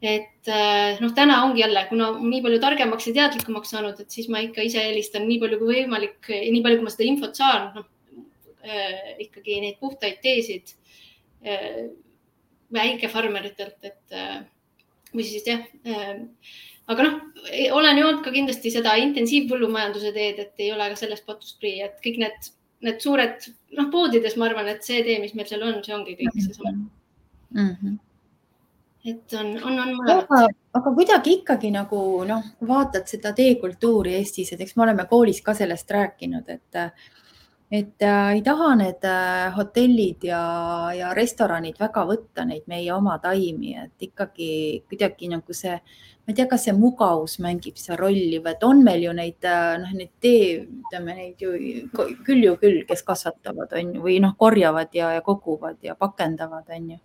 [0.01, 4.31] et äh, noh, täna ongi jälle, kuna nii palju targemaks ja teadlikumaks saanud, et siis
[4.33, 7.67] ma ikka ise helistan nii palju kui võimalik, nii palju, kui ma seda infot saan,
[7.77, 7.89] noh
[8.65, 10.73] äh, ikkagi neid puhtaid teesid
[11.45, 11.91] äh,
[12.73, 14.41] väikefarmeritelt, et äh,
[15.15, 16.27] või siis jah äh,
[16.91, 17.17] aga noh,
[17.77, 21.99] olen joonud ka kindlasti seda intensiivpõllumajanduse teed, et ei ole ka sellest patust prii, et
[22.05, 22.53] kõik need,
[22.87, 26.17] need suured, noh, poodides ma arvan, et see tee, mis meil seal on, see ongi
[26.19, 27.71] kõik seesama mm.
[27.71, 27.97] -hmm.
[29.13, 30.59] et on, on, on mõlemat.
[30.81, 35.55] aga kuidagi ikkagi nagu noh, vaatad seda teekultuuri Eestis, et eks me oleme koolis ka
[35.55, 36.83] sellest rääkinud, et
[37.71, 40.43] et äh, ei taha need äh, hotellid ja,
[40.97, 44.51] ja restoranid väga võtta neid meie oma taimi, et ikkagi
[44.91, 48.83] kuidagi nagu see, ma ei tea, kas see mugavus mängib seal rolli või et on
[48.87, 51.55] meil ju neid, äh, noh, neid tee, ütleme neid ju
[52.27, 56.67] küll ju küll, kes kasvatavad, on ju, või noh, korjavad ja, ja koguvad ja pakendavad,
[56.75, 57.01] on ju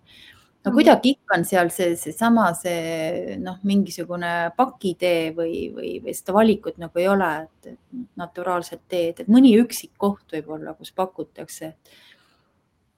[0.66, 0.76] no mhm.
[0.80, 6.80] kuidagi ikka on seal see, seesama, see noh, mingisugune pakitee või, või, või seda valikut
[6.82, 7.72] nagu ei ole, et
[8.18, 11.72] naturaalset teed, et mõni üksik koht võib-olla, kus pakutakse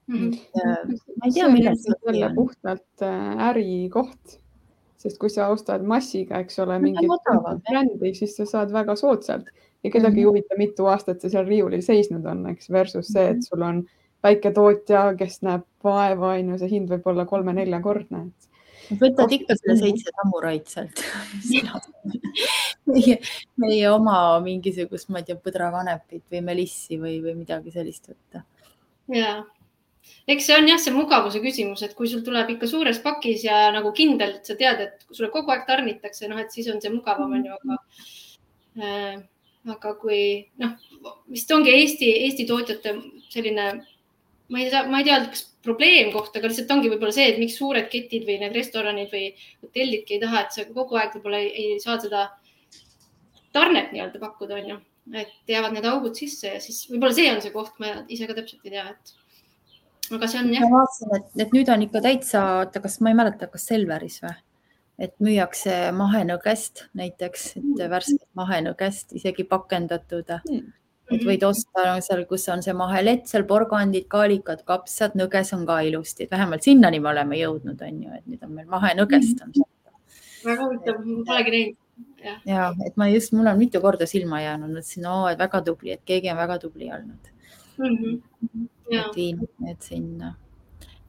[0.08, 0.16] mm.
[0.16, 0.98] -hmm.
[1.20, 4.38] ma ei tea, millest see jälle puhtalt äh, ärikoht,
[4.98, 7.30] sest kui sa ostad massiga, eks ole, mingit
[7.68, 9.52] brändi, siis sa saad väga soodsalt
[9.84, 13.28] ja kedagi mm ei huvita, mitu aastat see seal riiulil seisnud on, eks, versus see,
[13.28, 13.46] et mhm.
[13.46, 13.84] sul on
[14.24, 18.24] väiketootja, kes näeb vaeva, on ju, see hind võib olla kolme-neljakordne.
[19.00, 21.02] võtad ikka selle seitse sammuraid sealt
[22.88, 23.18] meie,
[23.60, 28.42] meie oma mingisugust, ma ei tea, põdrakanepit või melissi või, või midagi sellist võtta.
[29.12, 29.34] ja,
[30.26, 33.66] eks see on jah, see mugavuse küsimus, et kui sul tuleb ikka suures pakis ja
[33.74, 36.94] nagu kindel, et sa tead, et sulle kogu aeg tarnitakse, noh, et siis on see
[36.94, 37.82] mugavam, on ju, aga
[38.80, 39.20] äh,
[39.68, 40.74] aga kui noh,
[41.28, 42.94] vist ongi Eesti, Eesti tootjate
[43.28, 43.68] selline
[44.48, 47.58] ma ei tea, ma ei tea, kas probleemkoht, aga lihtsalt ongi võib-olla see, et miks
[47.60, 49.30] suured ketid või need restoranid või
[49.64, 52.24] hotellidki ei taha, et sa kogu aeg võib-olla ei, ei saa seda
[53.52, 54.80] tarnet nii-öelda pakkuda, on ju,
[55.18, 58.36] et jäävad need augud sisse ja siis võib-olla see on see koht, ma ise ka
[58.38, 60.64] täpselt ei tea, et aga see on jah.
[60.64, 64.22] ma vaatasin, et, et nüüd on ikka täitsa, oota, kas ma ei mäleta, kas Selveris
[64.24, 64.36] või?
[64.98, 67.90] et müüakse mahenõgest näiteks, et mm.
[67.92, 71.48] värsket mahenõgest isegi pakendatud mm et võid mhm.
[71.48, 76.34] osta seal, kus on see mahelett, seal porgandid, kaalikad, kapsad, nõges on ka ilusti, et
[76.34, 79.94] vähemalt sinnani me oleme jõudnud, on ju, et nüüd on meil mahenõgest on saada.
[80.44, 81.78] väga huvitav, ma polegi näinud.
[82.24, 85.62] ja, ja, et ma just, mul on mitu korda silma jäänud, mõtlesin, oo, et väga
[85.70, 87.32] tubli, et keegi on väga tubli olnud
[87.78, 87.96] mm.
[87.96, 88.68] -hmm.
[88.90, 90.34] et viinud need sinna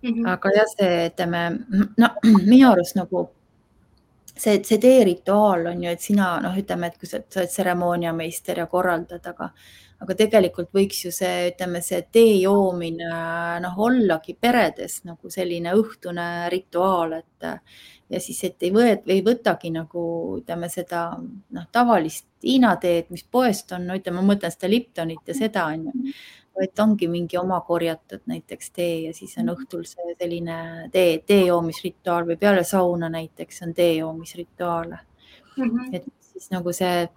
[0.01, 0.09] mm.
[0.09, 0.29] -hmm.
[0.31, 1.43] aga jah, see, ütleme,
[1.97, 2.09] no
[2.51, 3.29] minu arust nagu
[4.39, 8.63] see, see teerituaal on ju, et sina noh, ütleme, et kui sa, sa oled tseremooniameister
[8.63, 9.51] ja korraldad, aga
[9.99, 13.09] aga tegelikult võiks ju see, ütleme, see tee joomine
[13.63, 17.49] noh, ollagi peredes nagu selline õhtune rituaal, et
[18.09, 20.03] ja siis, et ei võet, ei võtagi nagu
[20.39, 25.27] ütleme seda noh, tavalist Hiina teed, mis poest on, no ütleme, ma mõtlen seda Liptonit
[25.27, 26.13] ja seda on ju,
[26.59, 31.45] vaid ongi mingi oma korjatud näiteks tee ja siis on õhtul see selline tee, tee
[31.45, 34.99] joomisrituaal või peale sauna näiteks on tee joomisrituaale
[35.57, 35.63] mm.
[35.63, 35.95] -hmm.
[35.95, 37.07] et siis nagu see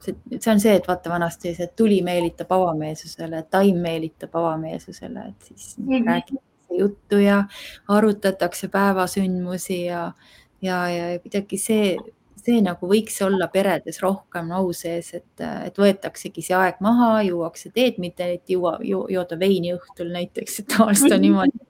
[0.00, 5.48] see, see on see, et vaata vanasti see tuli meelitab avameelsusele, taim meelitab avameelsusele, et
[5.48, 6.06] siis mm -hmm.
[6.06, 7.44] räägitakse juttu ja
[7.88, 10.12] arutatakse päevasündmusi ja,
[10.62, 11.96] ja, ja kuidagi see,
[12.44, 17.72] see nagu võiks olla peredes rohkem au sees, et, et võetaksegi see aeg maha, juuakse
[17.74, 21.66] teed, mitte et juua ju,, jooda veini õhtul näiteks, et tavaliselt on niimoodi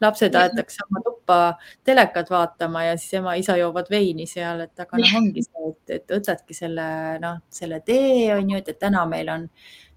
[0.00, 1.38] lapsed aetakse oma tuppa
[1.84, 6.14] telekat vaatama ja siis ema-isa joovad veini seal, et aga noh, ongi see, et, et
[6.16, 6.86] võtadki selle,
[7.22, 9.46] noh, selle tee on ju, et, täna meil on,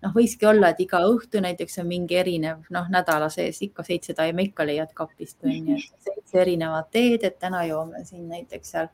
[0.05, 4.15] noh, võikski olla, et iga õhtu näiteks on mingi erinev, noh, nädala sees ikka seitse
[4.17, 8.93] taime ikka leiad kapist on ju, seitse erinevat teed, et täna joome siin näiteks seal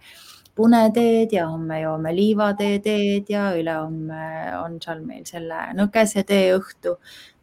[0.56, 4.26] puneteed ja homme joome liivatee teed ja ülehomme
[4.62, 6.96] on seal meil selle nõgese tee õhtu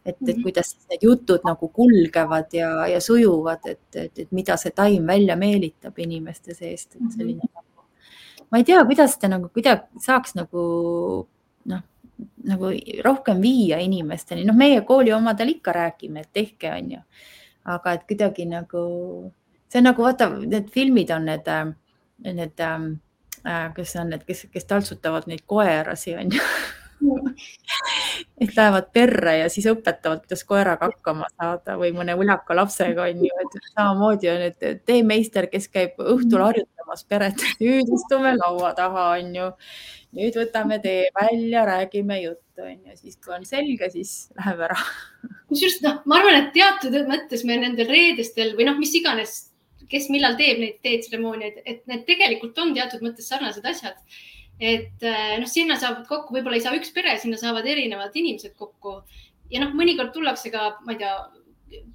[0.05, 0.43] et, et mhm.
[0.43, 5.37] kuidas need jutud nagu kulgevad ja, ja sujuvad, et, et, et mida see taim välja
[5.39, 7.49] meelitab inimeste seest, et selline mm.
[7.49, 8.47] -hmm.
[8.51, 10.65] ma ei tea, kuidas ta nagu kuidagi saaks nagu
[11.65, 11.85] noh,
[12.45, 12.73] nagu
[13.05, 16.99] rohkem viia inimesteni, noh, meie kooli omadel ikka räägime, et tehke, on ju.
[17.65, 18.81] aga et kuidagi nagu,
[19.69, 21.49] see on nagu vaata, need filmid on need,
[22.25, 26.47] need äh,, kes on need, kes, kes taltsutavad neid koerasi, on ju
[28.41, 33.25] et lähevad perre ja siis õpetavad, kuidas koeraga hakkama saada või mõne ulaka lapsega on
[33.27, 39.09] ju, et samamoodi on, et teemeister, kes käib õhtul harjutamas peret, nüüd istume laua taha,
[39.19, 39.51] on ju.
[40.19, 44.79] nüüd võtame tee välja, räägime juttu, on ju, siis kui on selge, siis läheb ära.
[45.49, 49.39] kusjuures noh, ma arvan, et teatud mõttes me nendel reedestel või noh, mis iganes,
[49.93, 54.01] kes millal teeb neid teetseremooniaid, et need tegelikult on teatud mõttes sarnased asjad
[54.63, 58.55] et äh, noh, sinna saavad kokku, võib-olla ei saa üks pere, sinna saavad erinevad inimesed
[58.59, 59.01] kokku
[59.53, 61.15] ja noh, mõnikord tullakse ka, ma ei tea,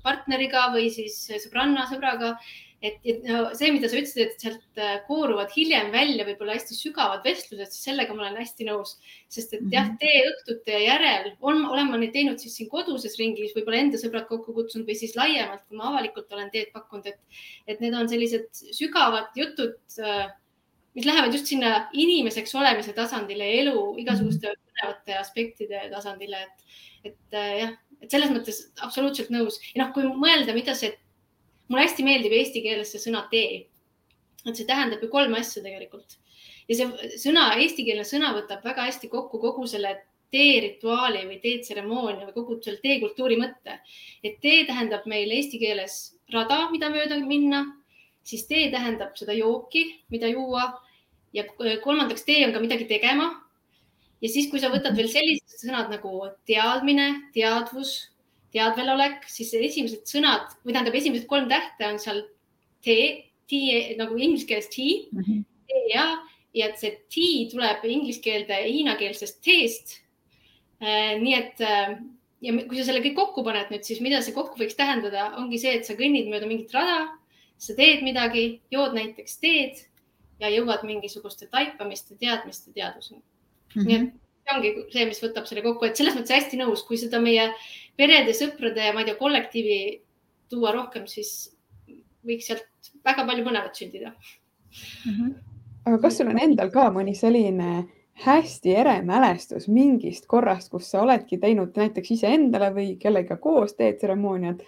[0.03, 2.33] partneriga või siis sõbranna, sõbraga.
[2.81, 6.77] Et, et no, see, mida sa ütlesid, et sealt äh, kooruvad hiljem välja võib-olla hästi
[6.77, 8.95] sügavad vestlused, siis sellega ma olen hästi nõus,
[9.33, 9.97] sest et jah, mhm.
[10.03, 14.53] teeõhtute järel on, olen ma neid teinud siis siin koduses ringis, võib-olla enda sõbrad kokku
[14.57, 18.51] kutsunud või siis laiemalt, kui ma avalikult olen teed pakkunud, et, et need on sellised
[18.77, 20.27] sügavad jutud äh,
[20.97, 24.63] mis lähevad just sinna inimeseks olemise tasandile elu igasuguste mhm.
[24.69, 26.79] põnevate aspektide tasandile, et,
[27.11, 29.57] et äh, jah, et selles mõttes absoluutselt nõus.
[29.73, 30.93] ja noh, kui mõelda, mida see,
[31.67, 33.67] mulle hästi meeldib eesti keeles see sõna tee.
[34.45, 36.17] et see tähendab ju kolme asja tegelikult
[36.67, 39.95] ja see sõna, eestikeelne sõna võtab väga hästi kokku kogu selle
[40.31, 43.79] teerituaali või teetseremoonia või kogu selle teekultuuri mõtte.
[44.23, 47.63] et tee tähendab meil eesti keeles rada, mida mööda minna,
[48.23, 50.73] siis tee tähendab seda jooki, mida juua
[51.33, 51.45] ja
[51.83, 53.31] kolmandaks, tee on ka midagi tegema.
[54.21, 58.09] ja siis, kui sa võtad veel sellised sõnad nagu teadmine, teadvus,
[58.57, 62.23] teadvelolek, siis esimesed sõnad või tähendab, esimesed kolm tähte on seal
[62.85, 65.45] tee, tee nagu inglise keeles tea mm, -hmm.
[65.93, 66.05] ja,
[66.57, 69.99] ja see tea tuleb inglise keelde hiinakeelsest teest.
[70.81, 71.97] Äh, nii et äh,
[72.41, 75.59] ja kui sa selle kõik kokku paned nüüd, siis mida see kokku võiks tähendada, ongi
[75.61, 77.07] see, et sa kõnnid mööda mingit rada,
[77.57, 79.81] sa teed midagi, jood näiteks teed
[80.41, 83.81] ja jõuad mingisuguste taipamiste, teadmiste, teaduseni mm.
[83.81, 83.87] -hmm.
[83.87, 84.13] nii et
[84.47, 87.49] see ongi see, mis võtab selle kokku, et selles mõttes hästi nõus, kui seda meie
[87.99, 89.79] perede, sõprade ja ma ei tea, kollektiivi
[90.51, 91.51] tuua rohkem, siis
[92.27, 95.13] võiks sealt väga palju põnevat sündida mm.
[95.13, 95.35] -hmm.
[95.85, 97.87] aga kas sul on endal ka mõni selline
[98.23, 103.99] hästi ere mälestus mingist korrast, kus sa oledki teinud näiteks iseendale või kellegagi koos teed
[103.99, 104.63] tseremooniat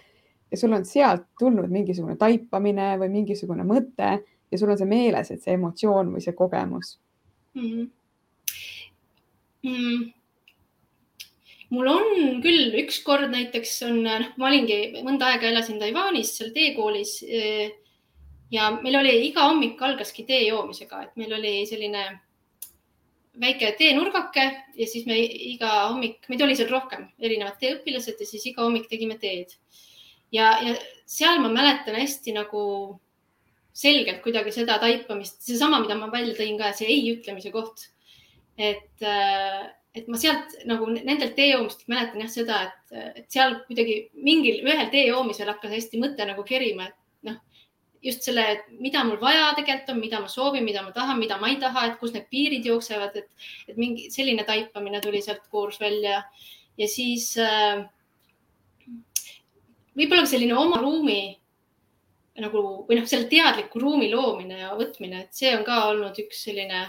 [0.50, 4.12] ja sul on sealt tulnud mingisugune taipamine või mingisugune mõte
[4.50, 6.98] ja sul on see meeles, et see emotsioon või see kogemus
[7.54, 7.62] mm?
[7.62, 7.88] -hmm.
[9.66, 10.12] Mm.
[11.70, 17.18] mul on küll ükskord näiteks on, noh, ma olingi mõnda aega elasin Taiwanis seal teekoolis.
[17.28, 17.76] Eh,
[18.50, 22.06] ja meil oli iga hommik algaski tee joomisega, et meil oli selline
[23.40, 24.46] väike teenurgake
[24.76, 28.88] ja siis me iga hommik, meid oli seal rohkem, erinevad teeõpilased ja siis iga hommik
[28.90, 29.54] tegime teed.
[30.32, 30.74] ja, ja
[31.06, 32.60] seal ma mäletan hästi nagu
[33.72, 37.88] selgelt kuidagi seda taipamist, seesama, mida ma välja tõin ka, see ei ütlemise koht.
[38.60, 43.58] Et, äh, et ma sealt nagu nendelt tee joomistelt mäletan jah seda, et, et seal
[43.66, 47.38] kuidagi mingil, ühel tee joomisel hakkas hästi mõte nagu kerima, et noh,
[48.04, 48.44] just selle,
[48.80, 51.88] mida mul vaja tegelikult on, mida ma soovin, mida ma tahan, mida ma ei taha,
[51.88, 56.22] et kus need piirid jooksevad, et, et mingi selline taipamine tuli sealt koorus välja.
[56.80, 57.82] Ja siis äh,
[59.98, 61.20] võib-olla selline oma ruumi
[62.40, 66.44] nagu või noh, selle teadliku ruumi loomine ja võtmine, et see on ka olnud üks
[66.46, 66.86] selline,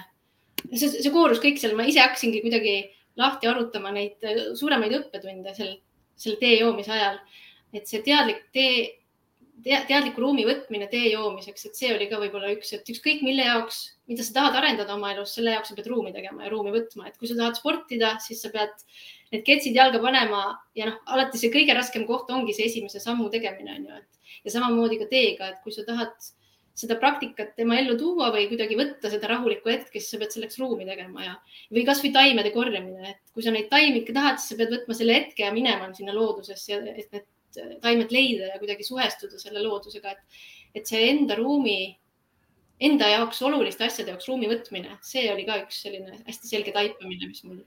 [0.69, 2.75] see, see koorus kõik seal, ma ise hakkasingi kuidagi
[3.19, 5.75] lahti arutama neid äh, suuremaid õppetunde sel,
[6.19, 7.21] selle tee joomise ajal.
[7.73, 9.01] et see teadlik tee
[9.63, 13.45] te,, teadliku ruumi võtmine tee joomiseks, et see oli ka võib-olla üks, et ükskõik mille
[13.45, 16.73] jaoks, mida sa tahad arendada oma elus, selle jaoks sa pead ruumi tegema ja ruumi
[16.75, 18.73] võtma, et kui sa tahad sportida, siis sa pead
[19.31, 20.43] need ketsid jalga panema
[20.77, 24.45] ja noh, alati see kõige raskem koht ongi see esimese sammu tegemine on ju, et
[24.45, 26.15] ja samamoodi ka teega, et kui sa tahad
[26.77, 30.59] seda praktikat tema ellu tuua või kuidagi võtta seda rahulikku hetke, siis sa pead selleks
[30.61, 31.35] ruumi tegema ja,
[31.73, 34.97] või kasvõi taimede korjamine, et kui sa neid taimi ikka tahad, siis sa pead võtma
[34.97, 37.27] selle hetke ja minema sinna loodusesse, et need
[37.83, 40.45] taimed leida ja kuidagi suhestuda selle loodusega, et,
[40.79, 41.97] et see enda ruumi,
[42.81, 47.27] enda jaoks oluliste asjade jaoks ruumi võtmine, see oli ka üks selline hästi selge taipamine,
[47.27, 47.61] mis mul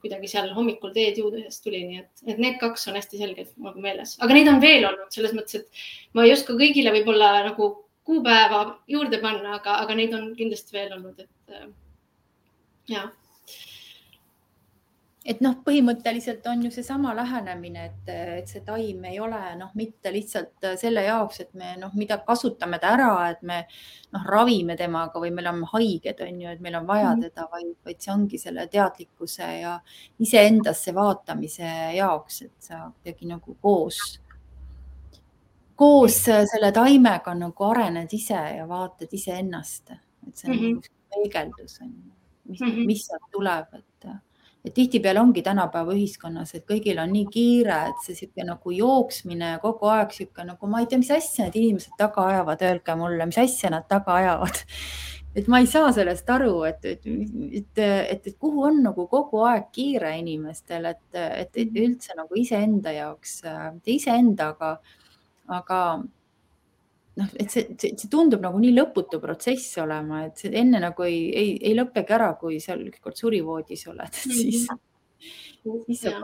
[0.00, 3.82] kuidagi seal hommikul teed juudes tuli, nii et, et need kaks on hästi selgelt nagu
[3.84, 7.72] meeles, aga neid on veel olnud selles mõttes, et ma ei oska kõigile võib-olla nagu
[8.04, 11.70] kuupäeva juurde panna, aga, aga neid on kindlasti veel olnud, et äh,
[12.90, 13.02] ja.
[15.30, 20.12] et noh, põhimõtteliselt on ju seesama lähenemine, et, et see taim ei ole noh, mitte
[20.14, 23.60] lihtsalt selle jaoks, et me noh, mida kasutame ta ära, et me
[24.14, 27.28] noh, ravime temaga või me oleme haiged, on ju, et meil on vaja mhm.
[27.28, 29.76] teda, vaid, vaid see ongi selle teadlikkuse ja
[30.24, 34.00] iseendasse vaatamise jaoks, et sa kuidagi nagu koos,
[35.80, 39.94] koos selle taimega nagu arened ise ja vaatad iseennast,
[40.28, 40.90] et see on mm -hmm.
[41.14, 42.12] peegeldus on ju,
[42.44, 42.86] mis mm, -hmm.
[42.86, 43.90] mis sealt tuleb, et
[44.64, 49.54] et tihtipeale ongi tänapäeva ühiskonnas, et kõigil on nii kiire, et see sihuke nagu jooksmine
[49.62, 53.26] kogu aeg sihuke nagu ma ei tea, mis asja need inimesed taga ajavad, öelge mulle,
[53.30, 54.60] mis asja nad taga ajavad.
[55.40, 59.44] et ma ei saa sellest aru, et, et, et, et, et kuhu on nagu kogu
[59.48, 63.38] aeg kiire inimestel, et, et, et üldse nagu iseenda jaoks,
[63.78, 64.74] mitte iseendaga,
[65.50, 65.80] aga
[67.20, 71.06] noh, et see, see, see tundub nagu nii lõputu protsess olema, et see enne nagu
[71.06, 75.82] ei, ei, ei lõpegi ära, kui seal ükskord surivoodis oled, et siis -hmm.
[75.86, 76.16] siis sa,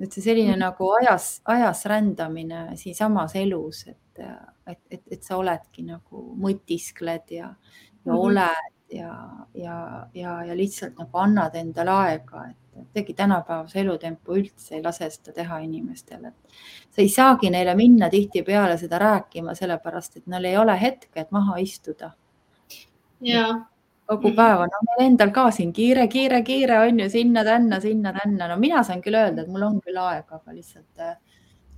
[0.00, 0.64] et see selline mm -hmm.
[0.66, 4.24] nagu ajas, ajas rändamine siinsamas elus, et,
[4.66, 7.54] et, et, et sa oledki nagu mõtiskled ja, ja
[8.04, 8.18] mm -hmm.
[8.18, 9.12] oled ja,
[9.54, 15.10] ja, ja, ja lihtsalt nagu annad endale aega, et kuidagi tänapäevase elutempo üldse ei lase
[15.10, 16.32] seda teha inimestele.
[16.90, 21.30] sa ei saagi neile minna tihtipeale seda rääkima, sellepärast et neil ei ole hetke, et
[21.30, 22.10] maha istuda.
[24.06, 28.56] kogu päeva, no meil endal ka siin kiire, kiire, kiire on ju sinna-tänna, sinna-tänna, no
[28.56, 31.06] mina saan küll öelda, et mul on küll aega, aga lihtsalt,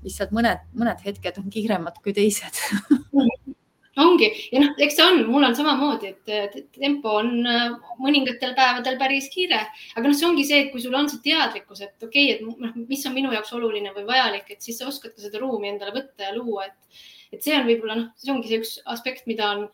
[0.05, 2.61] lihtsalt mõned, mõned hetked on kiiremad kui teised
[4.05, 4.29] ongi.
[4.53, 9.29] Ja noh, eks ta on, mul on samamoodi, et tempo on äh, mõningatel päevadel päris
[9.33, 9.61] kiire,
[9.95, 12.63] aga noh, see ongi see, et kui sul on see teadlikkus, et okei okay,, et
[12.65, 15.73] noh, mis on minu jaoks oluline või vajalik, et siis sa oskad ka seda ruumi
[15.73, 17.03] endale võtta ja luua, et,
[17.35, 19.69] et see on võib-olla noh, see ongi see üks aspekt, mida on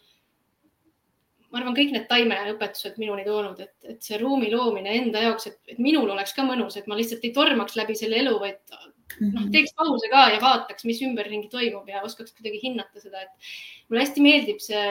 [1.55, 5.79] ma arvan, kõik need taimeõpetused minuni toonud, et, et see ruumi loomine enda jaoks, et
[5.79, 8.75] minul oleks ka mõnus, et ma lihtsalt ei tormaks läbi selle elu, vaid
[9.21, 9.51] noh, mhm.
[9.55, 13.51] teeks pause ka ja vaataks, mis ümberringi toimub ja oskaks kuidagi hinnata seda, et
[13.89, 14.85] mulle hästi meeldib see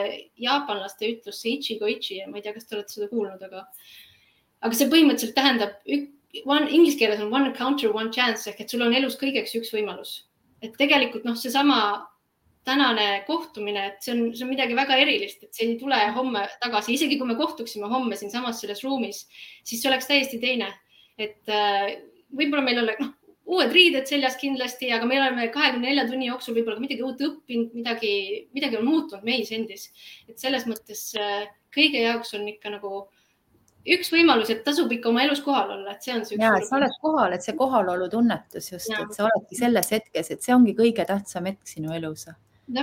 [0.45, 3.65] jaapanlaste ütlus, see ichigo ichi ja ma ei tea, kas te olete seda kuulnud, aga,
[4.63, 5.77] aga see põhimõtteliselt tähendab,
[6.45, 9.73] one inglise keeles on one encounter, one chance ehk et sul on elus kõigeks üks
[9.75, 10.23] võimalus.
[10.63, 12.07] et tegelikult noh, seesama
[12.63, 16.45] tänane kohtumine, et see on, see on midagi väga erilist, et see ei tule homme
[16.63, 19.25] tagasi, isegi kui me kohtuksime homme siinsamas selles ruumis,
[19.67, 20.71] siis see oleks täiesti teine.
[21.19, 21.99] et äh,
[22.33, 23.11] võib-olla meil oleks, noh,
[23.43, 27.73] uued riided seljas kindlasti, aga me oleme kahekümne nelja tunni jooksul võib-olla midagi uut õppinud,
[27.75, 28.13] midagi,
[28.55, 29.89] midagi on muutunud meis endis.
[30.29, 33.03] et selles mõttes äh, kõige jaoks on ikka nagu
[33.83, 36.39] üks võimalus, et tasub ikka oma elus kohal olla, et see on see.
[36.39, 40.31] ja, et sa oled kohal, et see kohalolu tunnetus just, et sa oledki selles hetkes,
[40.31, 42.29] et see ongi kõige tähtsam hetk sinu elus.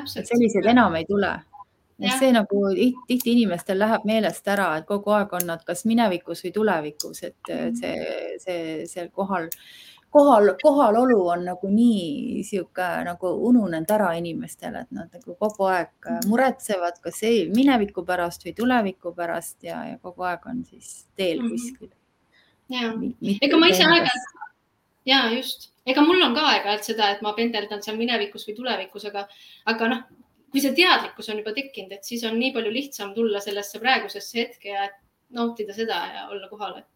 [0.04, 1.38] selliseid enam ei tule.
[2.00, 2.14] Ja.
[2.16, 2.58] see nagu
[3.04, 7.50] tihti inimestel läheb meelest ära, et kogu aeg on nad kas minevikus või tulevikus, et
[7.52, 7.74] mm.
[7.76, 9.50] see, see, see kohal
[10.10, 15.92] kohal, kohalolu on nagu nii sihuke nagu ununenud ära inimestele, et nad nagu kogu aeg
[16.02, 16.28] mm.
[16.30, 17.22] muretsevad, kas
[17.54, 21.50] mineviku pärast või tuleviku pärast ja, ja kogu aeg on siis teel mhm.
[21.54, 21.92] kuskil.
[22.74, 22.92] ja,
[23.40, 24.38] ega ma ise aeg-ajalt
[25.08, 29.06] ja just, ega mul on ka aeg-ajalt seda, et ma pendeldan seal minevikus või tulevikus,
[29.10, 29.26] aga,
[29.70, 30.06] aga noh,
[30.50, 34.40] kui see teadlikkus on juba tekkinud, et siis on nii palju lihtsam tulla sellesse praegusesse
[34.42, 34.88] hetke ja
[35.36, 36.88] nautida seda ja olla kohal, et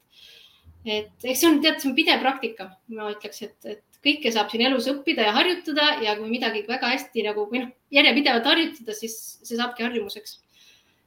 [0.84, 4.50] et eks see on, tead, see on pidev praktika, ma ütleks, et, et kõike saab
[4.52, 8.96] siin elus õppida ja harjutada ja kui midagi väga hästi nagu või noh, järjepidevalt harjutada,
[8.96, 10.40] siis see saabki harjumuseks.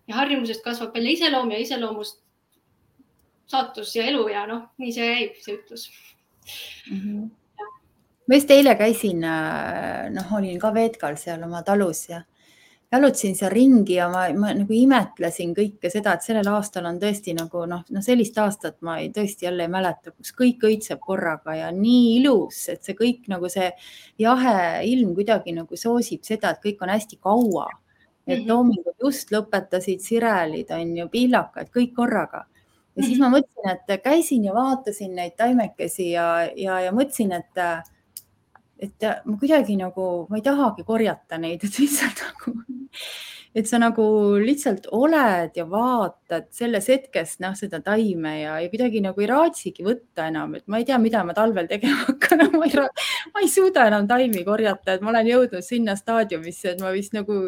[0.07, 2.21] ja harjumusest kasvab välja iseloom ja iseloomust
[3.47, 5.83] saatus ja elu ja noh, nii see käib, see ütlus
[6.91, 6.97] mm.
[6.97, 7.67] -hmm.
[8.27, 12.23] ma just eile käisin, äh, noh, olin ka Veetkal seal oma talus ja
[12.91, 17.33] jalutasin seal ringi ja ma, ma nagu imetlesin kõike seda, et sellel aastal on tõesti
[17.35, 21.57] nagu noh, noh, sellist aastat ma ei, tõesti jälle ei mäleta, kus kõik õitseb korraga
[21.57, 23.67] ja nii ilus, et see kõik nagu see
[24.23, 27.67] jahe ilm kuidagi nagu soosib seda, et kõik on hästi kaua.
[28.27, 28.47] et mhm.
[28.49, 32.45] loomingud just lõpetasid, sirelid on ju, pihlakad, kõik korraga.
[32.95, 37.63] ja siis ma mõtlesin, et käisin ja vaatasin neid taimekesi ja, ja, ja mõtlesin, et
[38.79, 42.53] et ma kuidagi nagu, ma ei tahagi korjata neid, et lihtsalt nagu
[43.57, 44.03] et sa nagu
[44.37, 49.85] lihtsalt oled ja vaatad selles hetkes noh, seda taime ja, ja kuidagi nagu ei raatsigi
[49.87, 52.85] võtta enam, et ma ei tea, mida ma talvel tegema hakkan ma ei,
[53.33, 57.17] ma ei suuda enam taimi korjata, et ma olen jõudnud sinna staadiumisse, et ma vist
[57.17, 57.47] nagu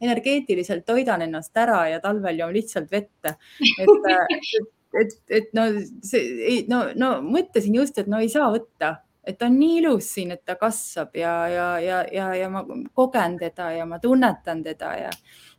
[0.00, 3.12] energeetiliselt toidan ennast ära ja talvel joon lihtsalt vett.
[3.28, 3.90] et,
[4.32, 4.70] et,
[5.02, 5.68] et, et no
[6.00, 10.32] see, no, no mõtlesin just, et no ei saa võtta et on nii ilus siin,
[10.36, 12.64] et ta kasvab ja, ja, ja, ja, ja ma
[12.96, 15.10] kogen teda ja ma tunnetan teda ja,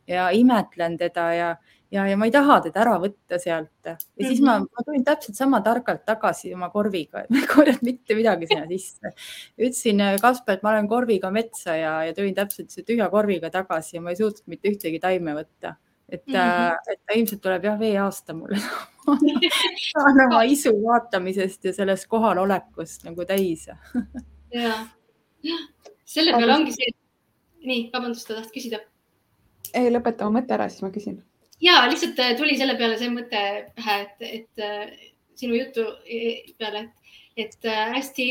[0.08, 1.52] ja imetlen teda ja,
[1.92, 3.70] ja, ja ma ei taha teda ära võtta sealt.
[3.86, 4.68] ja siis ma, mhm.
[4.72, 8.66] ma tulin täpselt sama targalt tagasi oma korviga, et ma ei korjanud mitte midagi sinna
[8.70, 9.14] sisse.
[9.60, 14.04] ütlesin Kaspar, et ma olen korviga metsa ja, ja tulin täpselt tühja korviga tagasi ja
[14.04, 15.76] ma ei suutnud mitte ühtegi taime võtta
[16.12, 16.92] et mm, -hmm.
[16.92, 18.58] et ta ilmselt tuleb jah veeaasta mulle
[20.26, 23.76] oma isu vaatamisest ja sellest kohalolekust nagu täis ja,
[24.52, 25.62] jah,
[26.04, 26.92] selle peale ongi see.
[27.64, 28.82] nii, vabandust, sa tahtsid küsida?
[29.72, 31.18] ei, lõpeta oma mõte ära, siis ma küsin.
[31.64, 33.42] ja lihtsalt äh, tuli selle peale see mõte
[33.76, 36.90] pähe, et, et äh, sinu jutu e, peale,
[37.36, 38.26] et, et hästi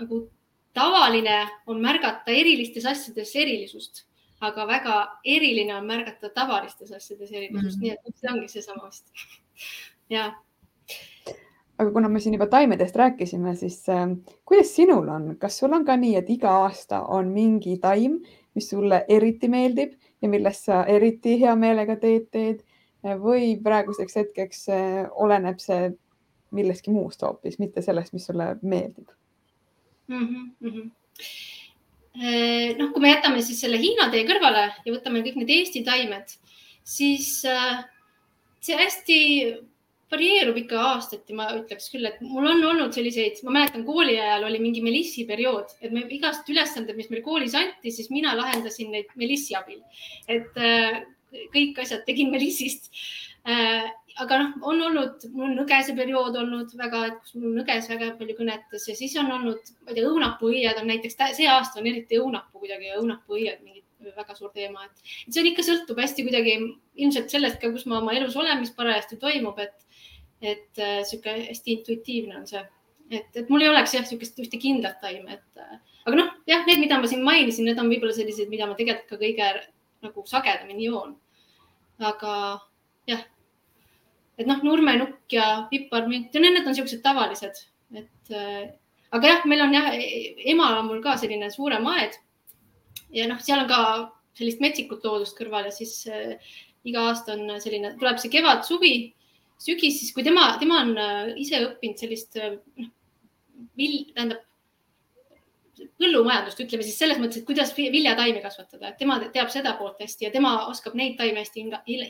[0.00, 0.24] nagu
[0.72, 4.06] tavaline on märgata erilistes asjades erilisust
[4.40, 7.98] aga väga eriline on märgata tavalistes asjades erilisust mm, -hmm.
[8.02, 9.06] nii et see ongi seesama vist.
[10.16, 10.32] ja.
[11.78, 14.08] aga kuna me siin juba taimedest rääkisime, siis äh,
[14.44, 18.20] kuidas sinul on, kas sul on ka nii, et iga aasta on mingi taim,
[18.54, 22.64] mis sulle eriti meeldib ja millest sa eriti hea meelega teed, teed
[23.02, 25.92] või praeguseks hetkeks äh, oleneb see
[26.50, 29.08] millestki muust hoopis, mitte sellest, mis sulle meeldib
[30.08, 30.54] mm?
[30.60, 30.90] -hmm.
[31.20, 31.59] Eh,
[32.74, 36.32] noh, kui me jätame siis selle Hiina tee kõrvale ja võtame kõik need Eesti taimed,
[36.82, 37.82] siis eh,
[38.64, 39.18] see hästi
[40.10, 44.48] varieerub ikka aastati, ma ütleks küll, et mul on olnud selliseid, ma mäletan kooli ajal
[44.48, 48.90] oli mingi melissi periood, et me igast ülesanded, mis meil koolis anti, siis mina lahendasin
[48.90, 49.78] neid melissi abil.
[50.26, 51.02] et eh,
[51.54, 52.90] kõik asjad tegin melissist
[54.18, 58.10] aga noh, on olnud, mul on nõgese periood olnud väga, et kus mul nõges väga
[58.18, 61.88] palju kõnetas ja siis on olnud, ma ei tea, õunapuuõied on näiteks, see aasta on
[61.90, 63.84] eriti õunapuu kuidagi, õunapuuõied mingi
[64.16, 66.56] väga suur teema, et see on ikka sõltub hästi kuidagi
[67.04, 70.04] ilmselt sellest ka, kus ma oma elus olen, mis parajasti toimub, et,
[70.40, 72.62] et äh, sihuke hästi intuitiivne on see,
[73.12, 76.64] et, et mul ei oleks jah, sihukest ühte kindlat taime, et äh, aga noh, jah,
[76.66, 79.52] need, mida ma siin mainisin, need on võib-olla sellised, mida ma tegelikult ka kõige
[80.00, 81.18] nagu sagedamini joon.
[82.00, 82.32] aga
[83.10, 83.20] jah
[84.40, 87.60] et noh, nurmenukk ja piparmünt ja need on niisugused tavalised,
[87.96, 88.72] et äh,
[89.12, 89.92] aga jah, meil on jah,
[90.52, 92.16] emal on mul ka selline suurem aed
[93.14, 93.80] ja noh, seal on ka
[94.38, 96.36] sellist metsikut loodust kõrval ja siis äh,
[96.88, 98.94] iga aasta on selline, tuleb see kevad, suvi,
[99.60, 102.92] sügis, siis kui tema, tema on äh, ise õppinud sellist äh, noh,
[103.76, 104.46] vill, tähendab
[106.00, 110.26] põllumajandust, ütleme siis selles mõttes, et kuidas viljataimi kasvatada, et tema teab seda poolt hästi
[110.26, 111.66] ja tema oskab neid taime hästi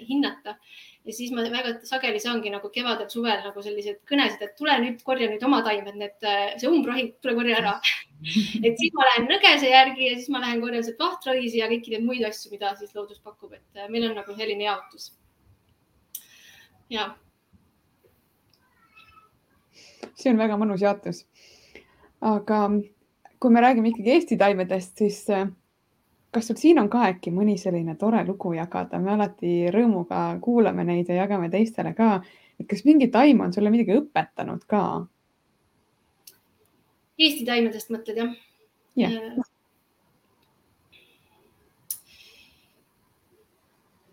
[0.08, 0.56] hinnata
[1.04, 5.30] ja siis ma väga sageli saangi nagu kevadel-suvel nagu selliseid kõnesid, et tule nüüd korja
[5.30, 6.28] nüüd oma taimed, need,
[6.60, 7.72] see umbrohi, tule korja ära
[8.66, 11.94] et siis ma lähen nõgese järgi ja siis ma lähen korjan sealt vahtraõisi ja kõiki
[11.94, 15.10] neid muid asju, mida siis loodus pakub, et äh, meil on nagu selline jaotus.
[16.92, 17.10] ja.
[20.14, 21.24] see on väga mõnus jaotus.
[22.20, 22.66] aga
[23.40, 25.48] kui me räägime ikkagi Eesti taimedest, siis äh,
[26.30, 30.84] kas sul siin on ka äkki mõni selline tore lugu jagada, me alati rõõmuga kuulame
[30.86, 32.20] neid ja jagame teistele ka,
[32.60, 34.82] et kas mingi taim on sulle midagi õpetanud ka?
[37.20, 38.36] Eesti taimedest mõtled jah?
[38.96, 39.46] jah yeah..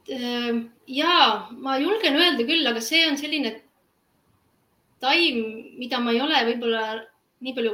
[0.08, 0.54] Äh,
[0.88, 1.14] ja
[1.52, 3.58] ma julgen öelda küll, aga see on selline
[5.04, 5.42] taim,
[5.78, 6.84] mida ma ei ole võib-olla
[7.44, 7.74] nii palju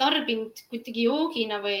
[0.00, 1.80] tarbinud kuidagi joogina või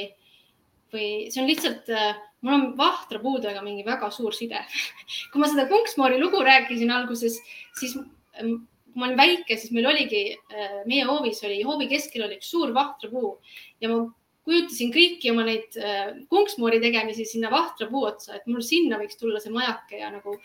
[0.96, 4.60] või see on lihtsalt, äh, mul on vahtra puudega mingi väga suur side.
[5.32, 7.38] Kui ma seda Kunksmoori lugu rääkisin alguses,
[7.78, 7.96] siis
[8.40, 12.38] ähm, kui ma olin väike, siis meil oligi, äh, meie hoovis oli, hoovi keskel oli
[12.40, 13.34] üks suur vahtrapuu
[13.82, 14.06] ja ma
[14.46, 19.42] kujutasin kõiki oma neid äh, Kunksmoori tegemisi sinna vahtrapuu otsa, et mul sinna võiks tulla
[19.42, 20.38] see majake ja nagu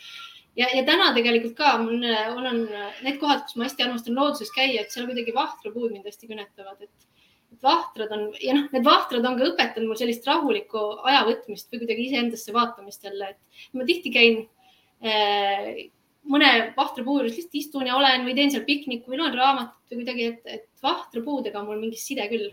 [0.57, 2.65] ja, ja täna tegelikult ka mul on
[3.05, 6.81] need kohad, kus ma hästi armastan looduses käia, et seal kuidagi vahtrapuud mind hästi kõnetavad,
[6.81, 7.07] et
[7.63, 11.83] vahtrad on ja noh, need vahtrad on ka õpetanud mul sellist rahulikku aja võtmist või
[11.83, 14.43] kuidagi iseendasse vaatamist jälle, et ma tihti käin
[15.05, 15.89] äh,
[16.29, 19.93] mõne vahtra puu juures lihtsalt istun ja olen või teen seal pikniku või loen raamatut
[19.93, 22.51] või kuidagi, et, et vahtra puudega on mul mingi side küll.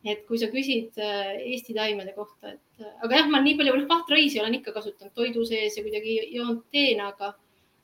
[0.00, 3.74] et kui sa küsid äh, Eesti taimede kohta, et äh, aga jah, ma nii palju,
[3.76, 7.34] noh, vahtraõisi olen ikka kasutanud toidu sees ja kuidagi joonud teena, aga,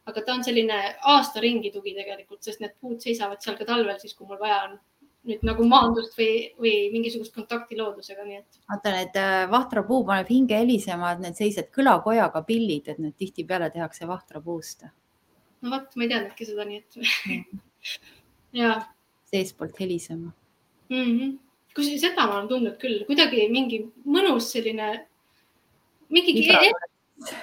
[0.09, 0.79] aga ta on selline
[1.12, 4.62] aasta ringi tugi tegelikult, sest need puud seisavad seal ka talvel, siis kui mul vaja
[4.70, 4.79] on
[5.27, 8.59] nüüd nagu maandust või, või mingisugust kontakti loodusega, nii et.
[8.70, 13.70] vaata, need äh, vahrapuu paneb hinge helisema, et need sellised kõlakojaga pillid, et need tihtipeale
[13.74, 14.87] tehakse vahtrapuust.
[15.62, 17.01] no vot, ma ei teadnudki seda, nii et
[18.62, 18.77] ja.
[19.33, 21.03] seestpoolt helisema mm.
[21.03, 21.33] -hmm.
[21.74, 24.93] kus seda ma olen tundnud küll, kuidagi mingi mõnus selline,
[26.09, 26.47] mingi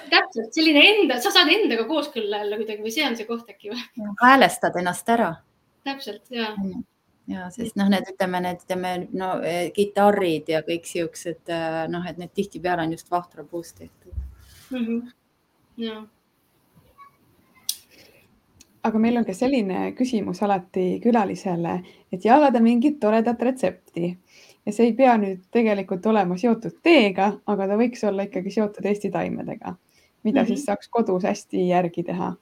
[0.08, 3.74] täpselt selline enda, sa saad endaga kooskõlla jälle kuidagi või see on see koht äkki
[3.74, 4.10] või?
[4.22, 5.34] häälestad ennast ära.
[5.84, 6.82] täpselt ja mm
[7.28, 9.30] ja sest noh, need ütleme, need ütleme no
[9.74, 11.52] kitarrid ja kõik siuksed
[11.88, 14.12] noh, et need tihtipeale on just vahtrapuust tehtud
[14.70, 14.84] mm.
[14.84, 15.12] -hmm.
[15.76, 16.02] ja
[18.84, 21.78] aga meil on ka selline küsimus alati külalisele,
[22.12, 24.10] et jagada mingit toredat retsepti
[24.66, 28.86] ja see ei pea nüüd tegelikult olema seotud teega, aga ta võiks olla ikkagi seotud
[28.88, 29.74] Eesti taimedega,
[30.22, 30.48] mida mm -hmm.
[30.48, 32.34] siis saaks kodus hästi järgi teha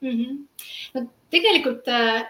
[0.00, 0.08] mm.
[0.08, 0.38] -hmm.
[0.94, 2.24] no tegelikult äh,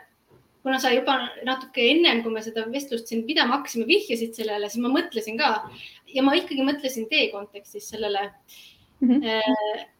[0.63, 4.83] kuna sa juba natuke ennem, kui me seda vestlust siin pidama hakkasime, vihjasid sellele, siis
[4.85, 5.55] ma mõtlesin ka.
[6.13, 8.31] Ja ma ikkagi mõtlesin tee kontekstis sellele.
[9.01, 9.19] Mm.
[9.19, 9.91] -hmm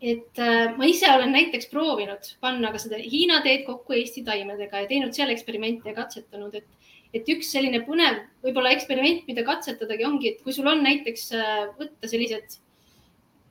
[0.00, 4.84] et äh, ma ise olen näiteks proovinud panna ka seda Hiina teed kokku Eesti taimedega
[4.84, 10.06] ja teinud seal eksperimente ja katsetanud, et, et üks selline põnev võib-olla eksperiment, mida katsetadagi
[10.08, 12.56] ongi, et kui sul on näiteks äh, võtta sellised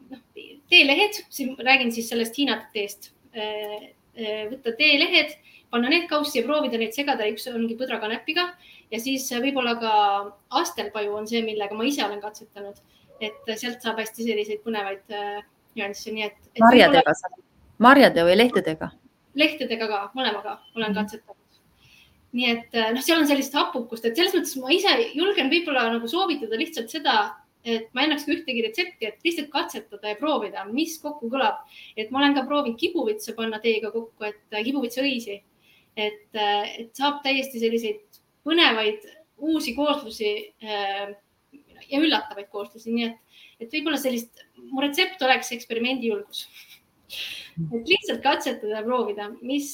[0.09, 0.23] noh,
[0.73, 5.35] teelehed, siin räägin siis sellest Hiina teest, võtta teelehed,
[5.69, 8.47] panna need kaussi ja proovida neid segada, üks ongi põdrakanepiga
[8.91, 9.93] ja siis võib-olla ka
[10.61, 12.79] astelpaju on see, millega ma ise olen katsetanud,
[13.21, 15.05] et sealt saab hästi selliseid põnevaid
[15.77, 16.63] nüansse, nii et, et.
[16.63, 17.43] marjadega võib-olla...,
[17.79, 18.91] marjade või lehtedega?
[19.39, 20.95] lehtedega ka, mõlemaga olen -hmm.
[20.97, 21.37] katsetanud.
[22.31, 25.87] nii et äh, noh, seal on sellist hapukust, et selles mõttes ma ise julgen võib-olla
[25.93, 27.15] nagu soovitada lihtsalt seda,
[27.65, 31.63] et ma ei annaks ka ühtegi retsepti, et lihtsalt katsetada ja proovida, mis kokku kõlab.
[31.97, 35.41] et ma olen ka proovinud kibuvitsa panna teega kokku, et äh, kibuvitsaõisi,
[35.99, 39.05] et, äh, et saab täiesti selliseid põnevaid
[39.39, 40.29] uusi kooslusi
[40.59, 43.19] ja üllatavaid kooslusi, nii et
[43.59, 44.39] et võib-olla sellist,
[44.71, 46.45] mu retsept oleks eksperimendijulgus.
[47.73, 49.69] Et lihtsalt katsetada proovida, mis,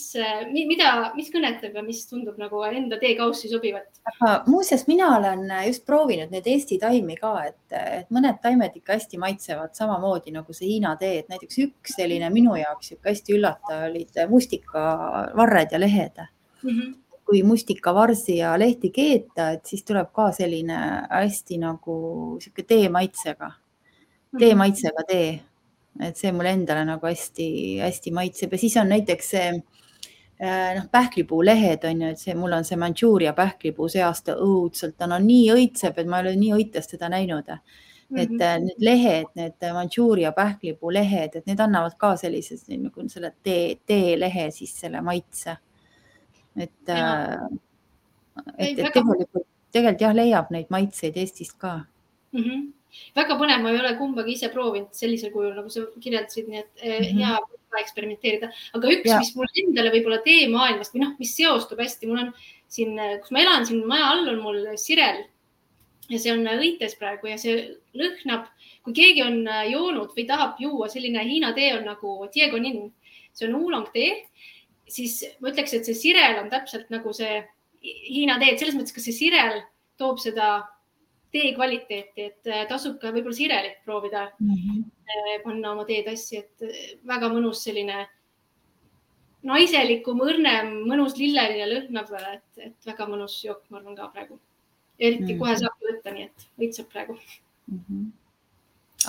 [0.54, 3.88] mida, mis kõnetab ja mis tundub nagu enda teekaussi sobivat.
[4.48, 9.22] muuseas, mina olen just proovinud neid Eesti taimi ka, et, et mõned taimed ikka hästi
[9.22, 13.90] maitsevad samamoodi nagu see Hiina tee, et näiteks üks selline minu jaoks sihuke hästi üllatav
[13.90, 16.70] olid mustikavarred ja lehed mm.
[16.70, 16.94] -hmm
[17.26, 20.76] kui mustikavarsi ja lehti keeta, et siis tuleb ka selline
[21.10, 21.96] hästi nagu
[22.38, 23.50] sihuke tee maitsega
[24.40, 24.58] tee mhm.
[24.58, 25.40] maitsega tee,
[26.04, 31.88] et see mulle endale nagu hästi-hästi maitseb ja siis on näiteks see äh, noh, pähklipuulehed
[31.88, 35.48] on ju, et see, mul on see Mandžuuria pähklipuu see aasta õudselt, ta no nii
[35.56, 37.50] õitseb, et ma ei ole nii õitest teda näinud.
[38.16, 38.66] et mm -hmm.
[38.66, 44.52] need lehed, need Mandžuuria pähklipuu lehed, et need annavad ka sellise nagu selle tee, teelehe
[44.52, 45.58] siis selle maitse.
[46.58, 47.38] et, äh,
[48.58, 51.86] et, et tegelikult, tegelikult jah, leiab neid maitseid Eestist ka
[52.36, 52.48] mm.
[52.48, 52.72] -hmm
[53.16, 56.84] väga põnev, ma ei ole kumbagi ise proovinud sellisel kujul, nagu sa kirjeldasid, nii et
[56.84, 57.20] mm -hmm.
[57.20, 58.52] hea eksperimenteerida.
[58.74, 62.34] aga üks, mis mul endale võib-olla teemaailmast või noh, mis seostub hästi, mul on
[62.72, 65.26] siin, kus ma elan, siin maja all on mul sirel
[66.10, 67.66] ja see on õites praegu ja see
[67.98, 68.48] lõhnab,
[68.86, 72.94] kui keegi on joonud või tahab juua, selline Hiina tee on nagu Diego Nin,
[73.34, 74.22] see on oolong tee,
[74.88, 77.42] siis ma ütleks, et see sirel on täpselt nagu see
[77.86, 79.60] Hiina tee, et selles mõttes, kas see sirel
[79.98, 80.64] toob seda
[81.36, 85.42] tee kvaliteeti, et äh, tasub ka võib-olla sirelit proovida mm, -hmm.
[85.44, 88.06] panna oma teetassi, et äh, väga mõnus selline
[89.46, 94.40] naiselikum, õrnem, mõnus lilleline lõhnab, et, et väga mõnus jook, ma arvan ka praegu.
[95.00, 95.40] eriti mm -hmm.
[95.40, 97.14] kohe saab võtta, nii et õitseb praegu
[97.68, 97.80] mm.
[97.80, 98.12] -hmm.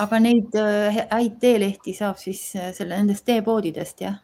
[0.03, 0.57] aga neid
[1.11, 4.19] häid teelehti saab siis selle nendest teepoodidest, jah?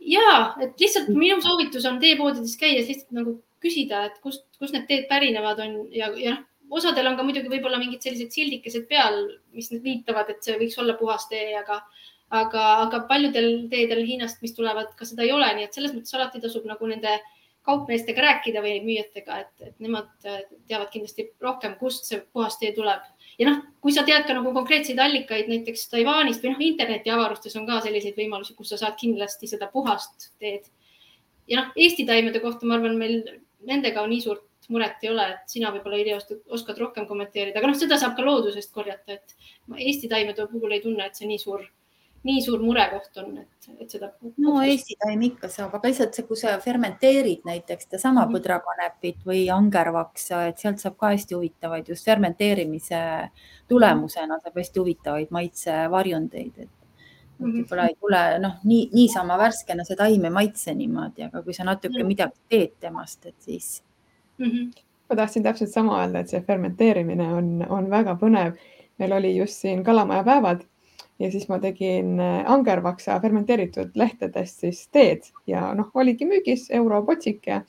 [0.00, 4.86] ja, et lihtsalt minu soovitus on teepoodides käia, lihtsalt nagu küsida, et kust, kust need
[4.86, 9.22] teed pärinevad on ja, ja noh osadel on ka muidugi võib-olla mingid sellised sildikesed peal,
[9.54, 11.80] mis viitavad, et see võiks olla puhas tee, aga,
[12.34, 16.14] aga, aga paljudel teedel Hiinast, mis tulevad, ka seda ei ole, nii et selles mõttes
[16.16, 17.18] alati tasub nagu nende
[17.66, 23.02] kaupmeestega rääkida või müüjatega, et, et nemad teavad kindlasti rohkem, kust see puhas tee tuleb.
[23.38, 27.66] ja noh, kui sa tead ka nagu konkreetseid allikaid näiteks Taiwanist või noh, internetiavarustes on
[27.66, 30.70] ka selliseid võimalusi, kus sa saad kindlasti seda puhast teed.
[31.50, 33.18] ja noh, Eesti taimede kohta ma arvan, meil
[33.66, 36.18] nendega on nii suurt muret ei ole, et sina võib-olla Irja
[36.54, 39.36] oskad rohkem kommenteerida, aga noh, seda saab ka loodusest korjata, et
[39.76, 41.64] Eesti taimede puhul ei tunne, et see nii suur,
[42.26, 44.10] nii suur murekoht on, et, et seda.
[44.42, 48.38] no Eesti taim ikka saab, aga lihtsalt see, kui sa fermenteerid näiteks sedasama mm -hmm.
[48.38, 53.02] põdrakanepit või angervaksa, et sealt saab ka hästi huvitavaid just fermenteerimise
[53.68, 56.68] tulemusena saab hästi huvitavaid maitsevarjundeid, et
[57.38, 57.52] -hmm.
[57.60, 61.64] võib-olla ei tule noh, nii niisama värskena see taim ei maitse niimoodi, aga kui sa
[61.64, 62.06] natuke -hmm.
[62.06, 63.85] midagi teed temast, et siis
[64.38, 64.46] mm.
[64.46, 64.70] -hmm.
[65.10, 68.56] ma tahtsin täpselt sama öelda, et see fermenteerimine on, on väga põnev.
[68.98, 70.64] meil oli just siin kalamaja päevad
[71.18, 77.46] ja siis ma tegin äh, angervaksa fermenteeritud lehtedest siis teed ja noh, oligi müügis europotsik
[77.46, 77.62] ja,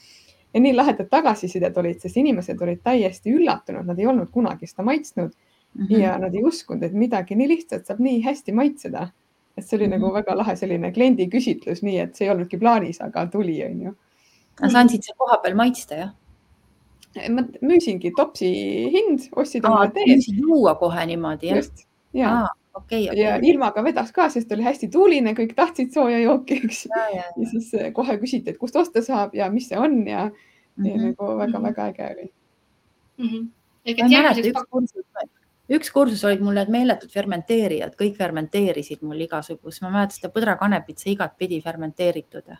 [0.54, 4.84] ja nii lahedad tagasisidet olid, sest inimesed olid täiesti üllatunud, nad ei olnud kunagi seda
[4.84, 6.00] maitsnud mm -hmm.
[6.00, 9.10] ja nad ei uskunud, et midagi nii lihtsalt saab nii hästi maitseda.
[9.58, 10.00] et see oli mm -hmm.
[10.00, 13.96] nagu väga lahe selline kliendi küsitlus, nii et see ei olnudki plaanis, aga tuli, onju
[14.66, 16.14] sa andsid seal kohapeal maitsta, jah?
[17.34, 18.50] Ma müüsingi topsi
[18.94, 20.26] hind, ostsid oma teed.
[20.38, 21.62] juua kohe niimoodi, jah?
[21.62, 23.20] just, ja ah, okay, okay.
[23.22, 26.86] ja ilmaga vedas ka, sest oli hästi tuuline, kõik tahtsid sooja jooki, eks.
[26.92, 30.28] Ja, ja, siis eh, kohe küsiti, et kust osta saab ja mis see on ja,
[30.30, 30.90] mm -hmm.
[30.90, 31.08] ja mhm.
[31.12, 32.30] nagu väga-väga äge oli
[33.18, 33.28] mm.
[33.28, 33.50] -hmm.
[33.86, 35.06] ehk et järgmiseks üks kursus,
[35.70, 40.98] üks kursus olid mul need meeletud fermenteerijad, kõik fermenteerisid mul igasugust, ma mäletan seda põdrakanepit,
[40.98, 42.56] see igatpidi fermenteeritud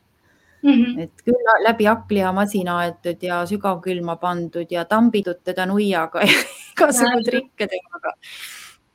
[0.62, 0.74] mm.
[0.74, 1.02] -hmm.
[1.04, 6.40] et küll läbi hakklihamasina aetud ja sügavkülma pandud ja tambitud teda nuiaga ja
[6.78, 8.14] igasugu trikke temaga,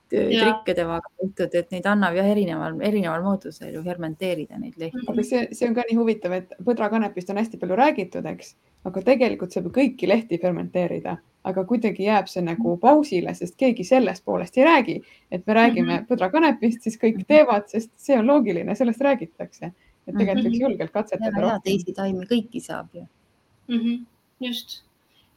[0.09, 5.07] trikke temaga tehtud, et neid annab jah, erineval, erineval moodusel ju fermenteerida neid lehti.
[5.09, 9.03] aga see, see on ka nii huvitav, et põdrakanepist on hästi palju räägitud, eks, aga
[9.03, 14.25] tegelikult saab ju kõiki lehti fermenteerida aga kuidagi jääb see nagu pausile, sest keegi sellest
[14.25, 15.01] poolest ei räägi,
[15.31, 16.07] et me räägime mm -hmm.
[16.07, 19.73] põdrakanepist, siis kõik teevad, sest see on loogiline, sellest räägitakse
[20.07, 20.63] et tegelikult võiks mhm.
[20.67, 21.45] julgelt katsetada.
[21.47, 23.79] ja teisi taimi kõiki saab ju mm.
[23.79, 24.01] -hmm.
[24.41, 24.83] just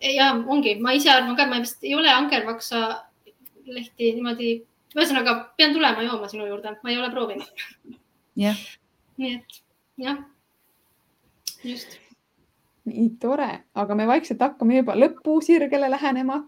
[0.01, 2.85] ja ongi, ma ise arvan ka, ma vist ei ole angervaksa
[3.65, 4.55] lehti niimoodi,
[4.95, 7.65] ühesõnaga pean tulema jooma sinu juurde, ma ei ole proovinud.
[8.39, 8.59] jah.
[9.17, 9.61] nii et
[10.01, 10.19] jah,
[11.63, 11.99] just.
[12.85, 16.43] nii tore, aga me vaikselt hakkame juba lõpusirgele lähenema.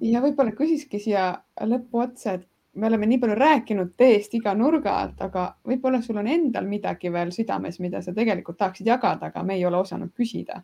[0.00, 1.30] ja võib-olla küsiski siia
[1.60, 6.18] lõppu otsa, et me oleme nii palju rääkinud teest iga nurga alt, aga võib-olla sul
[6.20, 10.10] on endal midagi veel südames, mida sa tegelikult tahaksid jagada, aga me ei ole osanud
[10.16, 10.62] küsida.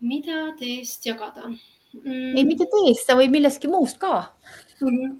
[0.00, 2.36] mida teest jagada mm.?
[2.36, 4.32] ei, mitte teest, sa võid millestki muust ka
[4.80, 4.88] mm.
[4.88, 5.10] -hmm.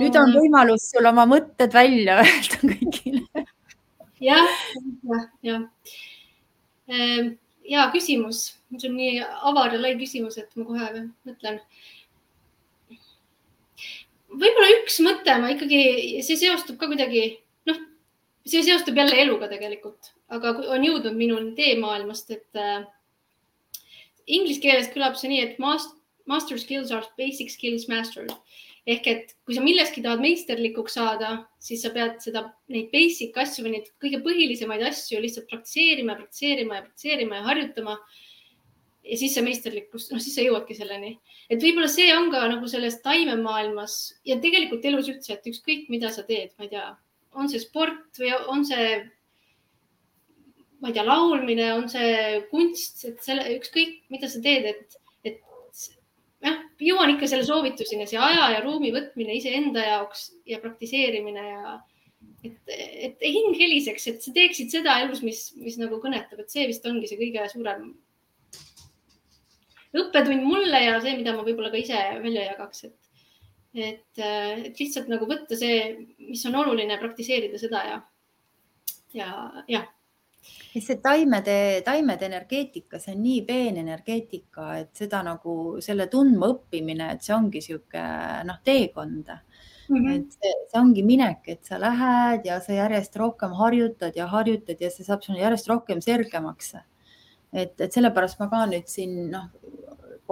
[0.00, 3.46] nüüd on võimalus sul oma mõtted välja öelda kõigile.
[4.20, 4.48] jah,
[5.10, 5.62] jah, jah.
[6.88, 8.44] hea küsimus,
[8.78, 9.20] see on nii
[9.50, 11.60] avar ja lai küsimus, et ma kohe mõtlen
[14.32, 17.24] võib-olla üks mõte, ma ikkagi, see seostub ka kuidagi,
[17.68, 17.78] noh,
[18.48, 22.84] see seostub jälle eluga tegelikult, aga on jõudnud minuni teemaailmast, et äh,
[24.26, 25.98] inglise keeles kõlab see nii, et master,
[26.30, 28.32] master skills are basic skills mastered.
[28.82, 33.62] Ehk et kui sa milleski tahad meisterlikuks saada, siis sa pead seda, neid basic asju
[33.62, 37.94] või neid kõige põhilisemaid asju lihtsalt praktiseerima, praktiseerima ja praktiseerima ja harjutama
[39.02, 41.16] ja siis see meisterlikkus, noh, siis sa jõuadki selleni.
[41.50, 43.96] et võib-olla see on ka nagu selles taimemaailmas
[44.28, 46.86] ja tegelikult elus üldse, et ükskõik, mida sa teed, ma ei tea,
[47.38, 48.88] on see sport või on see,
[50.82, 55.40] ma ei tea, laulmine, on see kunst, et selle, ükskõik, mida sa teed, et, et
[56.44, 61.80] jah, jõuan ikka selle soovituseni, see aja ja ruumi võtmine iseenda jaoks ja praktiseerimine ja
[62.46, 66.70] et, et hing heliseks, et sa teeksid seda elus, mis, mis nagu kõnetab, et see
[66.70, 67.90] vist ongi see kõige suurem
[69.96, 73.26] õppetund mulle ja see, mida ma võib-olla ka ise välja jagaks, et,
[73.74, 75.82] et, et lihtsalt nagu võtta see,
[76.28, 77.98] mis on oluline, praktiseerida seda ja,
[79.16, 79.32] ja,
[79.68, 79.90] jah
[80.42, 87.12] see taimede, taimede energeetika, see on nii peen energeetika, et seda nagu selle tundma õppimine,
[87.14, 88.02] et see ongi sihuke
[88.48, 89.96] noh, teekond mm.
[89.96, 90.14] -hmm.
[90.16, 94.80] et see, see ongi minek, et sa lähed ja sa järjest rohkem harjutad ja harjutad
[94.80, 96.74] ja see saab sulle järjest rohkem selgemaks.
[97.52, 99.50] Et, et sellepärast ma ka nüüd siin noh,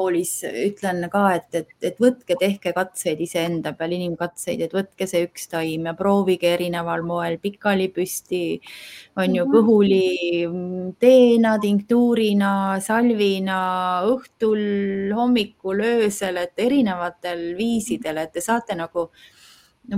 [0.00, 5.24] koolis ütlen ka, et, et, et võtke, tehke katseid iseenda peal, inimkatseid, et võtke see
[5.26, 8.60] üks taim ja proovige erineval moel pikali püsti,
[9.20, 9.56] on ju, mhm.
[9.56, 12.52] kõhuli teena, tinktuurina,
[12.84, 13.58] salvina,
[14.08, 14.62] õhtul,
[15.16, 19.38] hommikul, öösel, et erinevatel viisidel, et te saate nagu no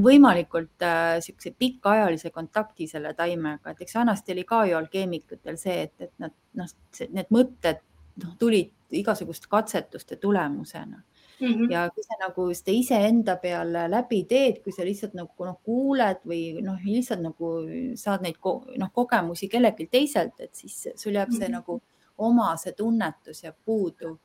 [0.03, 5.83] võimalikult äh, niisuguse pikaajalise kontakti selle taimega, et eks vanasti oli ka ju alkeemikutel see,
[5.89, 6.69] et, et nad noh,
[7.11, 7.83] need mõtted
[8.23, 11.03] noh, tulid igasuguste katsetuste tulemusena
[11.41, 11.53] mm.
[11.53, 11.73] -hmm.
[11.73, 16.21] ja kui sa nagu seda iseenda peal läbi teed, kui sa lihtsalt nagu noh, kuuled
[16.27, 17.53] või noh, lihtsalt nagu
[17.95, 21.59] saad neid ko noh, kogemusi kellelgi teiselt, et siis sul jääb see mm -hmm.
[21.59, 21.83] nagu
[22.19, 24.19] oma see tunnetus jääb puudu.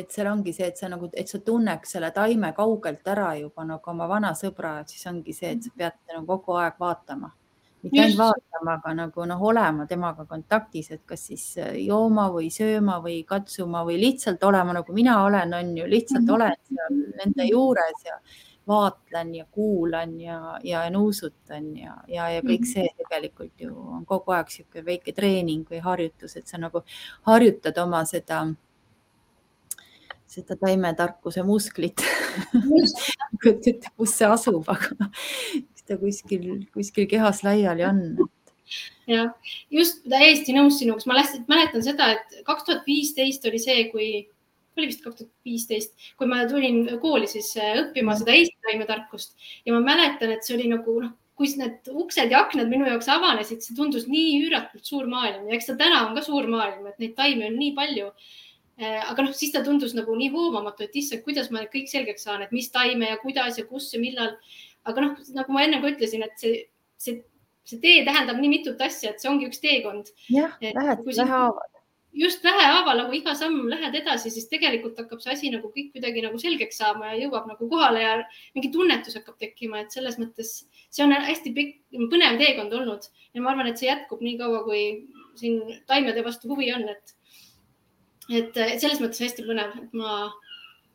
[0.00, 3.64] Et seal ongi see, et sa nagu, et sa tunneks selle taime kaugelt ära juba
[3.68, 7.32] nagu oma vana sõbra, et siis ongi see, et sa pead nagu kogu aeg vaatama
[7.84, 12.48] mitte ainult vaatama, aga nagu noh, olema temaga kontaktis, et kas siis äh, jooma või
[12.52, 16.34] sööma või katsuma või lihtsalt olema nagu mina olen, on ju, lihtsalt mhm.
[16.34, 18.18] olen seal nende juures ja
[18.68, 22.70] vaatlen ja kuulan ja, ja nuusutan ja, ja, ja kõik mhm.
[22.72, 26.84] see tegelikult ju on kogu aeg niisugune väike treening või harjutus, et sa nagu
[27.28, 28.46] harjutad oma seda
[30.34, 32.02] seda taimetarkuse musklit.
[33.44, 35.08] Kus see asub, aga
[35.88, 38.04] ta kuskil, kuskil kehas laiali on.
[39.08, 39.32] jah,
[39.72, 41.20] just täiesti nõus sinuga, ma
[41.50, 44.06] mäletan seda, et kaks tuhat viisteist oli see, kui,
[44.78, 49.36] oli vist kaks tuhat viisteist, kui ma tulin kooli siis äh, õppima seda Eesti taimetarkust.
[49.68, 53.10] Ja ma mäletan, et see oli nagu noh, kui need uksed ja aknad minu jaoks
[53.10, 55.48] avanesid, see tundus nii üüratult suur maailm.
[55.48, 58.10] Ja eks ta täna on ka suur maailm, et neid taimi on nii palju.
[58.74, 62.26] Äh, aga noh, siis ta tundus nagu nii hoomamatu, et issand, kuidas ma kõik selgeks
[62.26, 64.34] saan, et mis taime ja kuidas ja kus ja millal.
[64.84, 66.64] aga noh, nagu ma enne ka ütlesin, et see,
[67.00, 67.22] see,
[67.64, 70.10] see tee tähendab nii mitut asja, et see ongi üks teekond.
[70.28, 71.70] jah, lähed vähehaaval
[72.14, 76.22] just vähehaaval nagu iga samm lähed edasi, siis tegelikult hakkab see asi nagu kõik kuidagi
[76.22, 78.12] nagu selgeks saama ja jõuab nagu kohale ja
[78.54, 80.52] mingi tunnetus hakkab tekkima, et selles mõttes
[80.94, 81.80] see on hästi pikk,
[82.12, 84.84] põnev teekond olnud ja ma arvan, et see jätkub nii kaua, kui
[85.40, 87.16] siin taimede vastu huvi on, et,
[88.32, 90.30] et, selles mõttes hästi põnev, et ma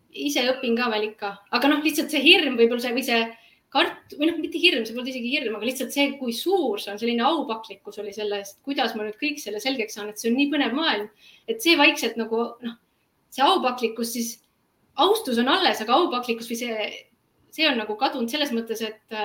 [0.09, 3.21] ise õpin ka veel ikka, aga noh, lihtsalt see hirm võib-olla see või see
[3.73, 6.93] kart- või noh, mitte hirm, see polnud isegi hirm, aga lihtsalt see, kui suur see
[6.93, 10.31] on, selline aupaklikkus oli selle eest, kuidas ma nüüd kõik selle selgeks saan, et see
[10.31, 11.09] on nii põnev maailm,
[11.49, 12.79] et see vaikselt nagu noh,
[13.29, 14.31] see aupaklikkus siis,
[14.99, 16.89] austus on alles, aga aupaklikkus või see,
[17.53, 19.19] see on nagu kadunud selles mõttes, et,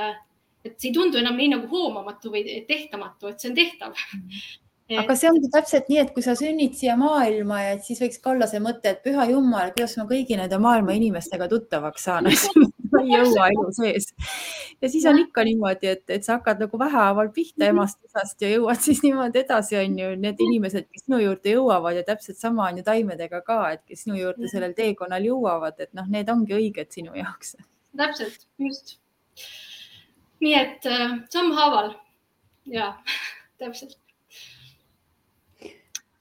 [0.64, 3.96] et see ei tundu enam nii nagu hoomamatu või tehtamatu, et see on tehtav.
[4.18, 4.44] Mm.
[4.84, 4.98] Et...
[5.00, 8.34] aga see ongi täpselt nii, et kui sa sünnid siia maailma ja siis võiks ka
[8.34, 12.28] olla see mõte, et püha jumal, kuidas ma kõigi nende maailma inimestega tuttavaks saan
[12.92, 14.10] ma ei jõua elu sees.
[14.82, 17.78] ja siis on ikka niimoodi, et, et sa hakkad nagu vähehaaval pihta mhm.
[17.78, 22.04] emast-isast ja jõuad siis niimoodi edasi, on ju, need inimesed, kes sinu juurde jõuavad ja
[22.12, 26.12] täpselt sama on ju taimedega ka, et kes sinu juurde sellel teekonnal jõuavad, et noh,
[26.12, 27.56] need ongi õiged sinu jaoks.
[27.96, 28.98] täpselt, just.
[30.44, 31.94] nii et äh, sammhaaval
[32.68, 32.92] ja
[33.62, 33.96] täpselt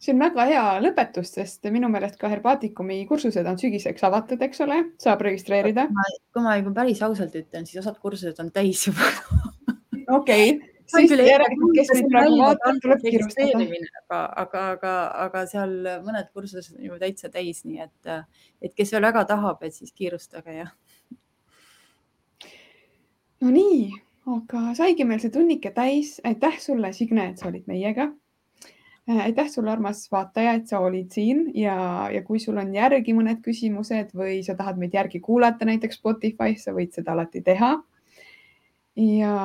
[0.03, 4.61] see on väga hea lõpetus, sest minu meelest ka Herbaatikumi kursused on sügiseks avatud, eks
[4.65, 5.87] ole, saab registreerida.
[6.33, 9.07] kui ma juba päris ausalt ütlen, siis osad kursused on täis juba.
[10.17, 10.57] okei,
[10.93, 13.61] siis järelikult, kes meid praegu vaatab, tuleb kiirustada.
[13.63, 14.95] aga, aga, aga,
[15.27, 15.75] aga seal
[16.05, 18.15] mõned kursused on juba täitsa täis, nii et,
[18.61, 20.67] et kes veel väga tahab, et siis kiirustage ja.
[23.43, 23.87] Nonii,
[24.35, 26.17] aga saigi meil see tunnike täis.
[26.27, 28.11] aitäh sulle, Signe, et sa olid meiega
[29.07, 33.41] aitäh sulle, armas vaataja, et sa olid siin ja, ja kui sul on järgi mõned
[33.43, 37.75] küsimused või sa tahad meid järgi kuulata näiteks Spotify's, sa võid seda alati teha.
[38.95, 39.35] ja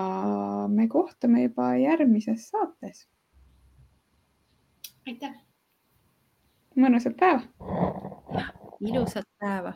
[0.69, 3.09] me kohtume juba järgmises saates.
[5.07, 5.35] aitäh.
[6.77, 7.43] mõnusat päeva.
[8.81, 9.75] ilusat päeva